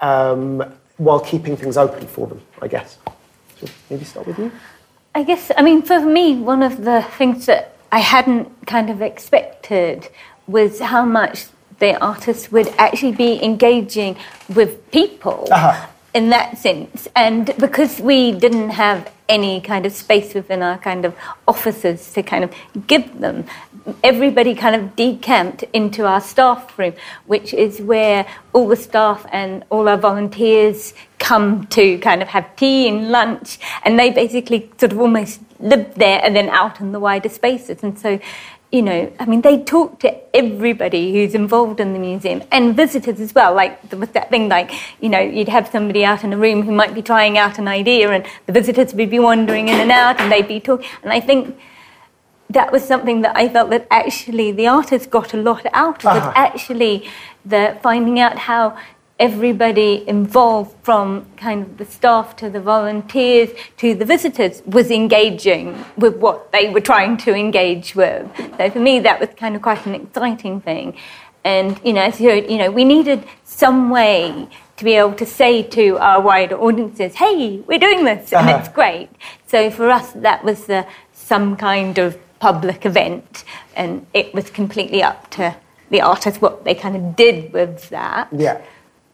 [0.00, 0.62] um,
[0.98, 2.40] while keeping things open for them?
[2.62, 2.98] I guess.
[3.58, 4.52] Should maybe start with you.
[5.14, 9.00] I guess I mean for me one of the things that I hadn't kind of
[9.02, 10.08] expected
[10.46, 11.46] was how much
[11.78, 14.16] the artists would actually be engaging
[14.48, 15.48] with people.
[15.50, 17.08] Uh-huh in that sense.
[17.14, 21.16] And because we didn't have any kind of space within our kind of
[21.48, 22.52] offices to kind of
[22.86, 23.44] give them,
[24.02, 26.94] everybody kind of decamped into our staff room,
[27.26, 32.54] which is where all the staff and all our volunteers come to kind of have
[32.56, 33.58] tea and lunch.
[33.84, 37.82] And they basically sort of almost live there and then out in the wider spaces.
[37.82, 38.20] And so
[38.74, 43.20] you know, I mean, they talk to everybody who's involved in the museum and visitors
[43.20, 43.54] as well.
[43.54, 46.62] Like there was that thing, like you know, you'd have somebody out in a room
[46.62, 49.92] who might be trying out an idea, and the visitors would be wandering in and
[49.92, 50.88] out, and they'd be talking.
[51.04, 51.56] And I think
[52.50, 56.16] that was something that I felt that actually the artists got a lot out of
[56.16, 56.32] uh-huh.
[56.34, 57.08] Actually,
[57.44, 58.76] the finding out how
[59.24, 65.66] everybody involved from kind of the staff to the volunteers to the visitors was engaging
[65.96, 68.22] with what they were trying to engage with.
[68.58, 70.86] So for me, that was kind of quite an exciting thing.
[71.42, 75.14] And, you know, as you heard, you know, we needed some way to be able
[75.14, 78.58] to say to our wider audiences, hey, we're doing this, and uh-huh.
[78.58, 79.08] it's great.
[79.46, 85.02] So for us, that was the, some kind of public event, and it was completely
[85.02, 85.56] up to
[85.90, 88.28] the artists what they kind of did with that.
[88.32, 88.60] Yeah.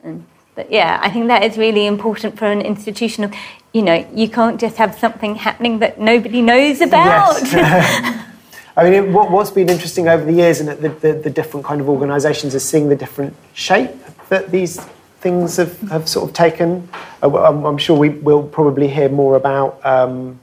[0.02, 3.34] And, but yeah, I think that is really important for an institution of,
[3.72, 7.40] you know, you can't just have something happening that nobody knows about.
[7.42, 8.26] Yes.
[8.76, 11.66] I mean, it, what, has been interesting over the years and the, the, the, different
[11.66, 13.90] kind of organisations is seeing the different shape
[14.28, 14.80] that these
[15.20, 16.88] things have, have sort of taken.
[17.22, 20.40] Uh, I'm, I'm, sure we will probably hear more about um,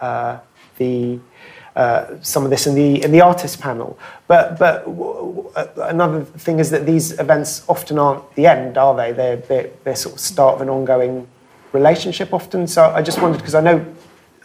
[0.00, 0.38] uh,
[0.78, 1.18] the
[1.76, 3.98] uh, some of this in the in the artist panel.
[4.26, 8.94] But but w- w- another thing is that these events often aren't the end, are
[8.94, 9.12] they?
[9.12, 11.28] They're, they're, they're sort of start of an ongoing
[11.72, 12.66] relationship often.
[12.66, 13.86] So I just wondered because I know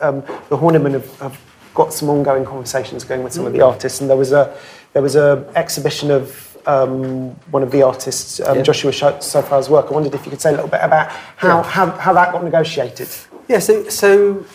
[0.01, 1.39] um, the Horniman have, have,
[1.73, 3.67] got some ongoing conversations going with some of the mm.
[3.67, 4.57] artists, and there was a
[4.93, 8.63] there was a exhibition of um, one of the artists, um, yeah.
[8.63, 9.87] Joshua Sofaer's work.
[9.89, 11.63] I wondered if you could say a little bit about how, yeah.
[11.63, 13.09] how, how that got negotiated.
[13.47, 14.45] Yeah, so so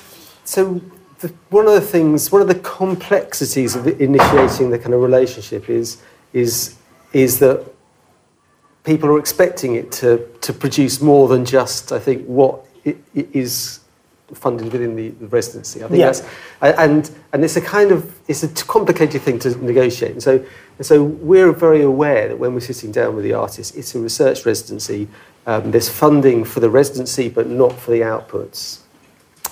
[0.44, 0.80] so
[1.20, 5.68] the, one of the things, one of the complexities of initiating the kind of relationship
[5.68, 6.02] is,
[6.32, 6.76] is,
[7.12, 7.64] is that
[8.84, 13.28] people are expecting it to, to produce more than just, I think, what it, it
[13.34, 13.80] is
[14.32, 15.84] funded within the, the residency.
[15.84, 16.06] I think yeah.
[16.06, 16.22] that's,
[16.62, 20.12] and, and it's a kind of, it's a complicated thing to negotiate.
[20.12, 20.44] And so,
[20.78, 23.98] and so we're very aware that when we're sitting down with the artist, it's a
[23.98, 25.08] research residency.
[25.46, 28.78] Um, there's funding for the residency, but not for the outputs.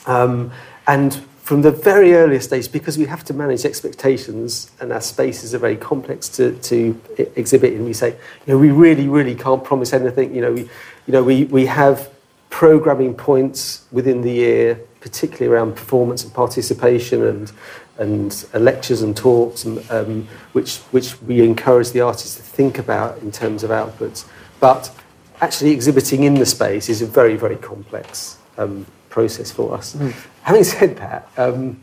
[0.06, 0.52] Um,
[0.86, 5.54] and from the very earliest days, because we have to manage expectations and our spaces
[5.54, 7.00] are very complex to, to
[7.36, 10.34] exhibit, and we say, you know, we really, really can't promise anything.
[10.34, 10.60] You know, we,
[11.06, 12.10] you know, we, we have
[12.50, 17.50] programming points within the year, particularly around performance and participation and,
[17.96, 23.16] and lectures and talks, and, um, which, which we encourage the artists to think about
[23.22, 24.26] in terms of outputs.
[24.60, 24.94] But
[25.40, 29.94] actually exhibiting in the space is a very, very complex um, process for us.
[29.94, 30.12] Mm.
[30.42, 31.80] Having said that, um,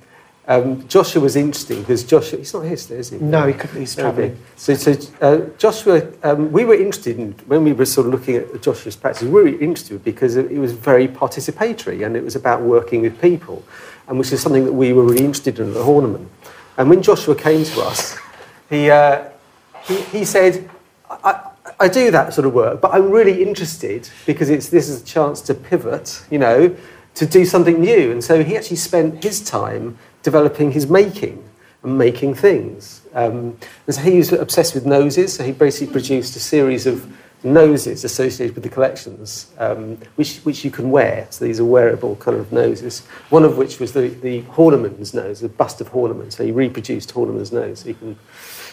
[0.48, 3.18] um, Joshua was interesting because Joshua, he's not here today, is he?
[3.18, 4.38] No, he couldn't, he's travelling.
[4.56, 8.36] So, so uh, Joshua, um, we were interested in, when we were sort of looking
[8.36, 12.62] at Joshua's practice, we were interested because it was very participatory and it was about
[12.62, 13.64] working with people,
[14.08, 16.28] and which is something that we were really interested in at Horniman.
[16.78, 18.16] And when Joshua came to us,
[18.70, 19.30] he, uh,
[19.86, 20.70] he, he said,
[21.10, 21.50] I,
[21.80, 25.06] I do that sort of work, but I'm really interested because it's, this is a
[25.06, 26.76] chance to pivot, you know,
[27.16, 28.12] to do something new.
[28.12, 31.44] And so he actually spent his time developing his making
[31.84, 33.02] and making things.
[33.14, 33.58] Um,
[33.88, 37.12] and so he was obsessed with noses, so he basically produced a series of
[37.44, 41.28] noses associated with the collections, um, which, which you can wear.
[41.30, 43.02] So these are wearable kind of noses.
[43.30, 46.34] One of which was the, the Horniman's nose, the bust of Horniman.
[46.34, 47.82] So he reproduced Horniman's nose.
[47.82, 48.18] So you can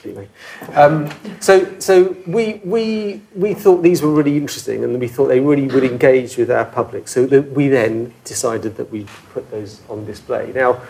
[0.05, 0.29] anyway.
[0.75, 5.41] Um, so so we, we, we thought these were really interesting and we thought they
[5.41, 7.09] really would engage with our public.
[7.09, 10.53] So we then decided that we'd put those on display.
[10.55, 10.81] Now,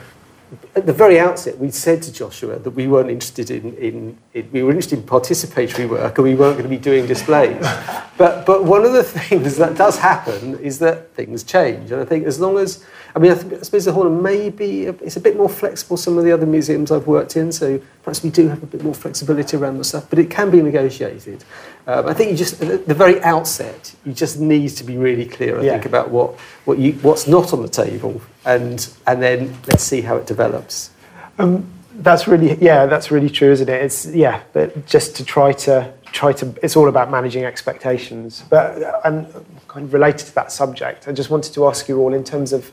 [0.75, 4.51] at the very outset, we said to Joshua that we weren't interested in, in, in,
[4.53, 7.61] we were interested in participatory work and we weren't going to be doing displays.
[8.19, 11.91] but, but one of the things that does happen is that things change.
[11.91, 12.85] And I think as long as,
[13.15, 16.19] I mean, I, think, I suppose the Horn maybe it's a bit more flexible some
[16.19, 18.95] of the other museums I've worked in, so perhaps we do have a bit more
[18.95, 21.45] flexibility around the stuff, but it can be negotiated.
[21.87, 25.27] Um, I think you just, at the very outset, you just need to be really
[25.27, 25.73] clear, I yeah.
[25.73, 30.01] think, about what, what you, what's not on the table, and, and then let's see
[30.01, 30.91] how it develops.
[31.39, 33.83] Um, that's really, yeah, that's really true, isn't it?
[33.83, 38.45] It's, yeah, but just to try to, try to, it's all about managing expectations.
[38.49, 39.27] But, and
[39.67, 42.53] kind of related to that subject, I just wanted to ask you all in terms
[42.53, 42.71] of,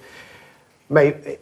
[0.88, 1.38] maybe,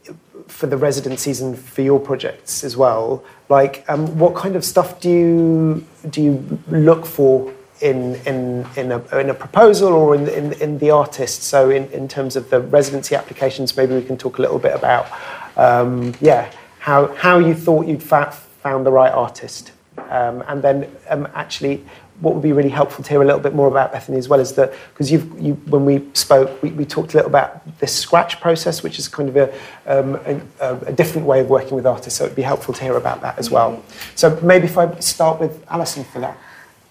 [0.47, 4.99] for the residencies and for your projects as well, like um, what kind of stuff
[5.01, 10.27] do you do you look for in in in a, in a proposal or in,
[10.27, 11.43] in in the artist?
[11.43, 14.75] So in in terms of the residency applications, maybe we can talk a little bit
[14.75, 15.07] about
[15.55, 19.71] um, yeah how how you thought you'd fa- found the right artist,
[20.09, 21.83] um, and then um, actually
[22.19, 24.39] what would be really helpful to hear a little bit more about Bethany as well
[24.39, 27.95] is that because you've you, when we spoke we, we talked a little about this
[27.95, 29.53] scratch process which is kind of a,
[29.85, 30.15] um,
[30.59, 32.17] a, a, different way of working with artists.
[32.17, 33.83] So it'd be helpful to hear about that as well.
[34.15, 36.37] So maybe if I start with Alison for that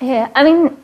[0.00, 0.76] yeah I mean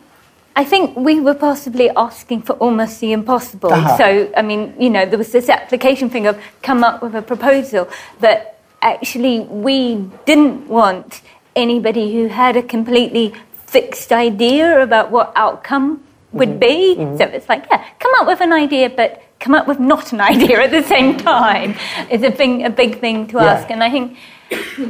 [0.54, 3.96] I think we were possibly asking for almost the impossible uh-huh.
[3.96, 7.22] so I mean you know there was this application thing of come up with a
[7.22, 7.88] proposal
[8.20, 11.22] but actually we didn't want
[11.56, 13.34] anybody who had a completely
[13.66, 16.02] fixed idea about what outcome
[16.32, 16.58] would mm-hmm.
[16.58, 16.96] be.
[16.98, 17.16] Mm-hmm.
[17.18, 20.20] So it's like, yeah, come up with an idea, but come up with not an
[20.32, 21.76] idea at the same time
[22.10, 23.44] is a thing, a big thing to yeah.
[23.44, 23.70] ask.
[23.70, 24.18] And I think,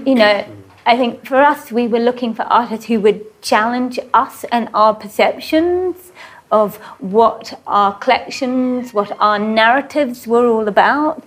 [0.07, 0.45] you know,
[0.85, 4.95] I think for us, we were looking for artists who would challenge us and our
[4.95, 6.11] perceptions
[6.51, 11.22] of what our collections, what our narratives were all about.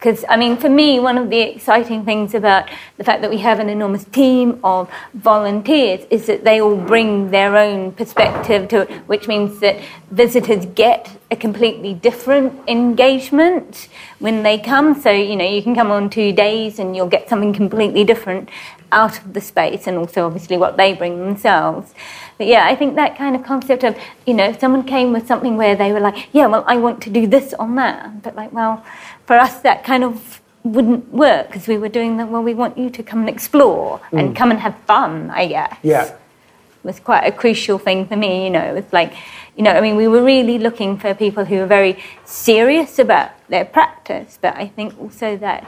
[0.00, 3.36] Because, I mean, for me, one of the exciting things about the fact that we
[3.36, 8.80] have an enormous team of volunteers is that they all bring their own perspective to
[8.80, 9.78] it, which means that
[10.10, 13.88] visitors get a completely different engagement
[14.20, 14.98] when they come.
[14.98, 18.48] So, you know, you can come on two days and you'll get something completely different
[18.92, 21.92] out of the space and also, obviously, what they bring themselves.
[22.38, 25.26] But yeah, I think that kind of concept of, you know, if someone came with
[25.26, 28.34] something where they were like, yeah, well, I want to do this on that, but
[28.34, 28.82] like, well,
[29.30, 32.28] for us, that kind of wouldn't work because we were doing that.
[32.28, 34.18] Well, we want you to come and explore mm.
[34.18, 35.30] and come and have fun.
[35.30, 35.76] I guess.
[35.84, 36.06] Yeah.
[36.06, 36.18] It
[36.82, 38.42] was quite a crucial thing for me.
[38.42, 39.12] You know, it was like,
[39.56, 43.30] you know, I mean, we were really looking for people who were very serious about
[43.48, 45.64] their practice, but I think also that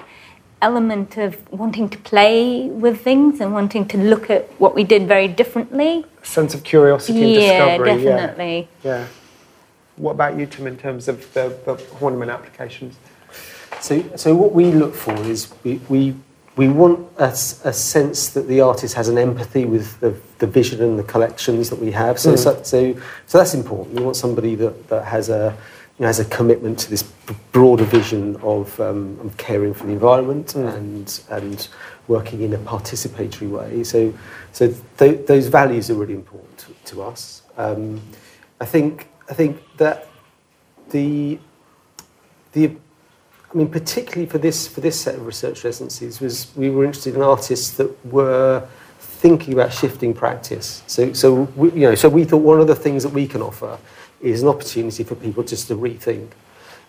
[0.60, 5.06] element of wanting to play with things and wanting to look at what we did
[5.06, 6.04] very differently.
[6.20, 8.02] A sense of curiosity yeah, and discovery.
[8.02, 8.68] Definitely.
[8.82, 8.98] Yeah.
[8.98, 9.06] yeah.
[9.94, 12.96] What about you, Tim, in terms of the, the Horniman applications?
[13.82, 16.14] So, so what we look for is we, we,
[16.56, 20.80] we want a, a sense that the artist has an empathy with the, the vision
[20.82, 22.18] and the collections that we have.
[22.18, 22.38] So, mm.
[22.38, 23.96] so, so, so, that's important.
[23.96, 25.56] We want somebody that, that has a
[25.98, 27.02] you know, has a commitment to this
[27.50, 30.74] broader vision of, um, of caring for the environment mm.
[30.74, 31.68] and and
[32.08, 33.84] working in a participatory way.
[33.84, 34.12] So,
[34.52, 37.42] so th- those values are really important to, to us.
[37.56, 38.00] Um,
[38.60, 40.08] I think I think that
[40.90, 41.38] the
[42.52, 42.76] the
[43.52, 47.14] I mean, particularly for this for this set of research residencies, was we were interested
[47.14, 48.66] in artists that were
[48.98, 50.82] thinking about shifting practice.
[50.86, 53.42] So, so we, you know, so we thought one of the things that we can
[53.42, 53.78] offer
[54.20, 56.30] is an opportunity for people just to rethink.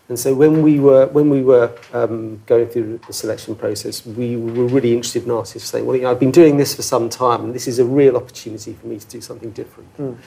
[0.10, 4.38] And so when we were when we were um, going through the selection process, we
[4.38, 7.10] were really interested in artists saying, "Well, you know, I've been doing this for some
[7.10, 10.18] time, and this is a real opportunity for me to do something different." Mm.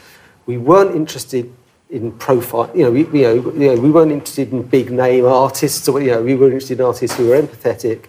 [0.47, 1.53] We weren't interested
[1.91, 2.71] in profile.
[2.75, 5.89] You know, we, you know, you know, we weren't interested in big name artists.
[5.89, 8.07] Or, you know, we were interested in artists who were empathetic,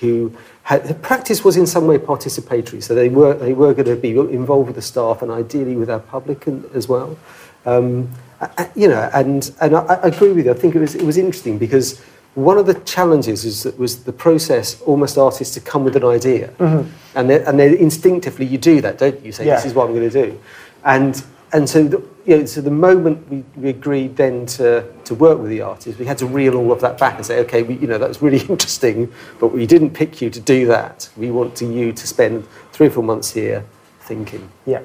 [0.00, 2.82] who had, the practice was in some way participatory.
[2.82, 5.90] So they were they were going to be involved with the staff and ideally with
[5.90, 7.18] our public and, as well.
[7.66, 8.10] Um,
[8.40, 10.52] I, you know, and and I, I, agree with you.
[10.52, 12.00] I think it was it was interesting because
[12.34, 16.04] one of the challenges is that was the process almost artists to come with an
[16.04, 16.88] idea, mm-hmm.
[17.16, 19.26] and they, and they instinctively you do that, don't you?
[19.26, 19.56] You say yeah.
[19.56, 20.40] this is what I'm going to do,
[20.84, 21.22] and
[21.52, 25.38] and so, the, you know, so the moment we, we agreed then to, to work
[25.38, 27.74] with the artist, we had to reel all of that back and say, okay, we,
[27.76, 31.08] you know, that was really interesting, but we didn't pick you to do that.
[31.16, 33.64] We want to, you to spend three or four months here
[34.00, 34.50] thinking.
[34.66, 34.82] Yeah.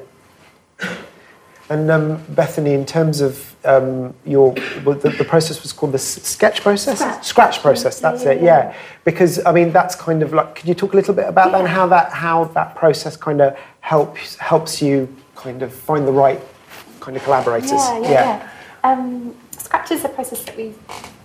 [1.70, 4.54] And um, Bethany, in terms of um, your,
[4.86, 7.00] well, the, the, process was called the sketch process?
[7.00, 8.44] Scratch, Scratch process, that's yeah, it, yeah.
[8.44, 8.78] yeah.
[9.06, 11.52] Because, I mean, that's kind of like, could you talk a little bit about yeah.
[11.54, 16.08] that and how that, how that process kind of helps, helps you kind of find
[16.08, 16.42] the right
[17.04, 17.72] kind of collaborators.
[17.72, 18.10] Yeah, yeah.
[18.10, 18.50] yeah.
[18.84, 20.78] Um, Scratch is a process that we've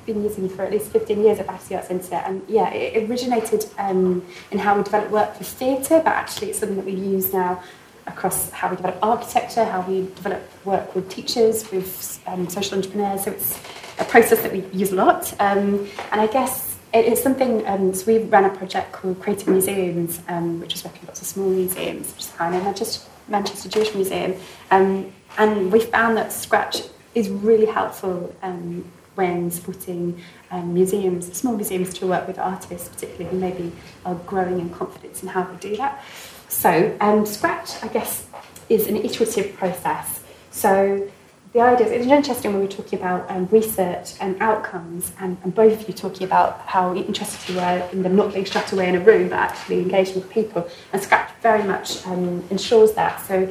[0.06, 3.66] been using for at least 15 years at Battersea Arts Centre, and yeah, it originated
[3.78, 7.32] um, in how we develop work for theatre, but actually it's something that we use
[7.32, 7.62] now
[8.06, 13.24] across how we develop architecture, how we develop work with teachers, with um, social entrepreneurs.
[13.24, 13.60] So it's
[13.98, 17.66] a process that we use a lot, um, and I guess it is something.
[17.66, 21.20] Um, so we ran a project called Creative Museums, um, which is working with lots
[21.20, 24.34] of small museums, which is kind of Manchester, Manchester Jewish Museum.
[24.70, 26.82] Um, and we found that Scratch
[27.14, 30.20] is really helpful um, when supporting
[30.50, 33.72] um, museums, small museums, to work with artists, particularly who maybe
[34.04, 36.02] are growing in confidence in how to do that.
[36.48, 38.26] So, um, Scratch, I guess,
[38.68, 40.22] is an iterative process.
[40.50, 41.08] So,
[41.52, 45.54] the idea is it's interesting when we're talking about um, research and outcomes, and, and,
[45.54, 48.88] both of you talking about how interested you were in them not being shut away
[48.88, 50.68] in a room, but actually engaging with people.
[50.92, 53.24] And Scratch very much um, ensures that.
[53.26, 53.48] So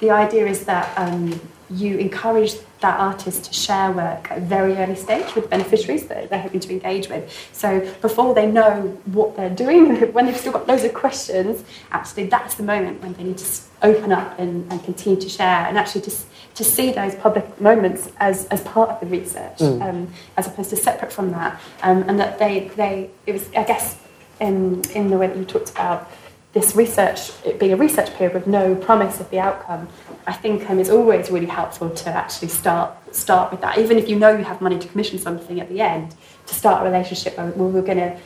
[0.00, 4.76] the idea is that um, you encourage that artist to share work at a very
[4.76, 7.32] early stage with beneficiaries that they're hoping to engage with.
[7.52, 12.26] So before they know what they're doing, when they've still got loads of questions, actually
[12.26, 15.78] that's the moment when they need to open up and, and continue to share and
[15.78, 16.12] actually to,
[16.54, 19.82] to see those public moments as, as part of the research mm.
[19.82, 21.60] um, as opposed to separate from that.
[21.82, 24.00] Um, and that they, they, it was, I guess,
[24.40, 26.10] in, in the way that you talked about
[26.52, 29.88] this research, it being a research period with no promise of the outcome,
[30.26, 33.78] I think um, it's always really helpful to actually start start with that.
[33.78, 36.14] Even if you know you have money to commission something at the end,
[36.46, 38.16] to start a relationship where we're going to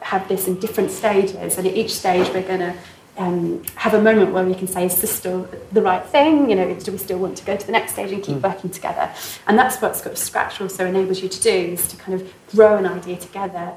[0.00, 2.74] have this in different stages, and at each stage we're going to
[3.20, 6.48] um, have a moment where we can say, is this still the right thing?
[6.48, 8.42] You know, do we still want to go to the next stage and keep mm.
[8.42, 9.12] working together?
[9.46, 12.86] And that's what Scratch also enables you to do, is to kind of grow an
[12.86, 13.74] idea together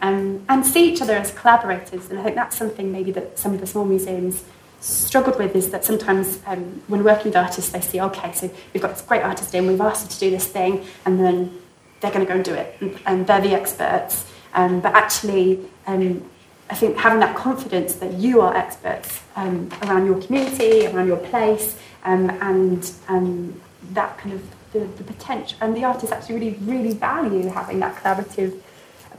[0.00, 2.08] um, and see each other as collaborators.
[2.08, 4.42] And I think that's something maybe that some of the small museums
[4.80, 8.82] struggled with is that sometimes um, when working with artists, they see, okay, so we've
[8.82, 11.60] got this great artist in, we've asked them to do this thing, and then
[12.00, 14.24] they're going to go and do it, and, and they're the experts.
[14.54, 16.24] Um, but actually, um,
[16.70, 21.16] I think having that confidence that you are experts um, around your community, around your
[21.16, 23.60] place, um, and um,
[23.92, 24.42] that kind of
[24.72, 28.60] the, the potential, and the artists actually really, really value having that collaborative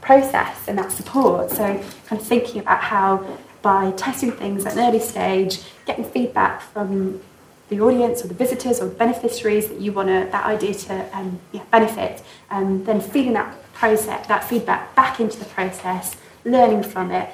[0.00, 1.50] process and that support.
[1.50, 1.64] So,
[2.06, 7.20] kind of thinking about how by testing things at an early stage, getting feedback from
[7.68, 11.38] the audience or the visitors or beneficiaries that you want to, that idea to um,
[11.52, 17.10] yeah, benefit, and then feeding that process, that feedback back into the process, learning from
[17.10, 17.30] it,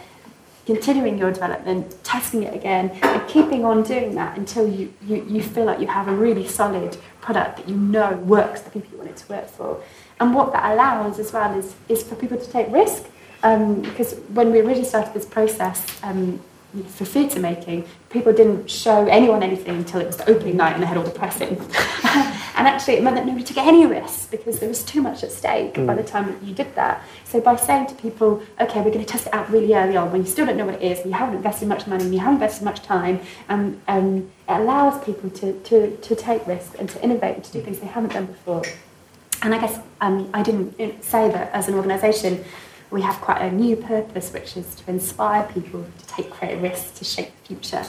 [0.66, 5.42] continuing your development, testing it again, and keeping on doing that until you, you, you
[5.42, 8.98] feel like you have a really solid product that you know works the people you
[8.98, 9.80] want it to work for.
[10.18, 13.04] And what that allows as well is, is for people to take risk.
[13.42, 16.40] Um, because when we originally started this process um,
[16.86, 20.82] for theatre making, people didn't show anyone anything until it was the opening night and
[20.82, 21.56] they had all the press in.
[22.56, 25.30] and actually, it meant that nobody took any risks because there was too much at
[25.30, 25.86] stake mm.
[25.86, 27.02] by the time that you did that.
[27.24, 30.10] So, by saying to people, okay, we're going to test it out really early on
[30.10, 32.14] when you still don't know what it is, and you haven't invested much money, and
[32.14, 36.74] you haven't invested much time, and um, it allows people to, to, to take risks
[36.76, 38.62] and to innovate and to do things they haven't done before.
[39.42, 42.42] And I guess um, I didn't say that as an organisation,
[42.90, 46.98] we have quite a new purpose, which is to inspire people to take creative risks
[46.98, 47.84] to shape the future.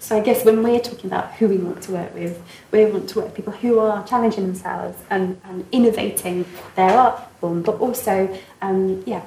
[0.00, 2.42] So I guess when we're talking about who we want to work with,
[2.72, 7.20] we want to work with people who are challenging themselves and, and innovating their art
[7.38, 9.22] form, but also, um, yeah,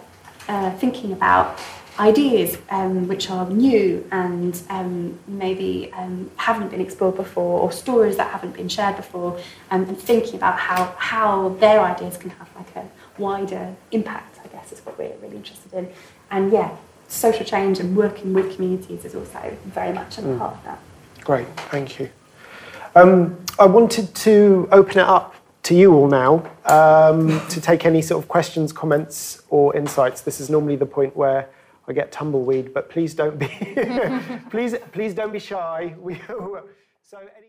[0.48, 1.60] uh, thinking about
[2.00, 8.18] ideas um, which are new and um, maybe um, haven't been explored before or stories
[8.18, 12.50] that haven't been shared before um, and thinking about how, how their ideas can have
[12.56, 15.88] like a wider impact I guess is what we're really interested in.
[16.32, 16.76] And yeah
[17.14, 20.80] social change and working with communities is also very much a part of that.
[21.22, 22.10] Great, thank you.
[22.96, 28.02] Um, I wanted to open it up to you all now um, to take any
[28.02, 30.22] sort of questions, comments, or insights.
[30.22, 31.50] This is normally the point where
[31.88, 33.48] I get tumbleweed, but please don't be
[34.50, 35.96] please please don't be shy.
[36.00, 36.20] We,
[37.06, 37.48] so any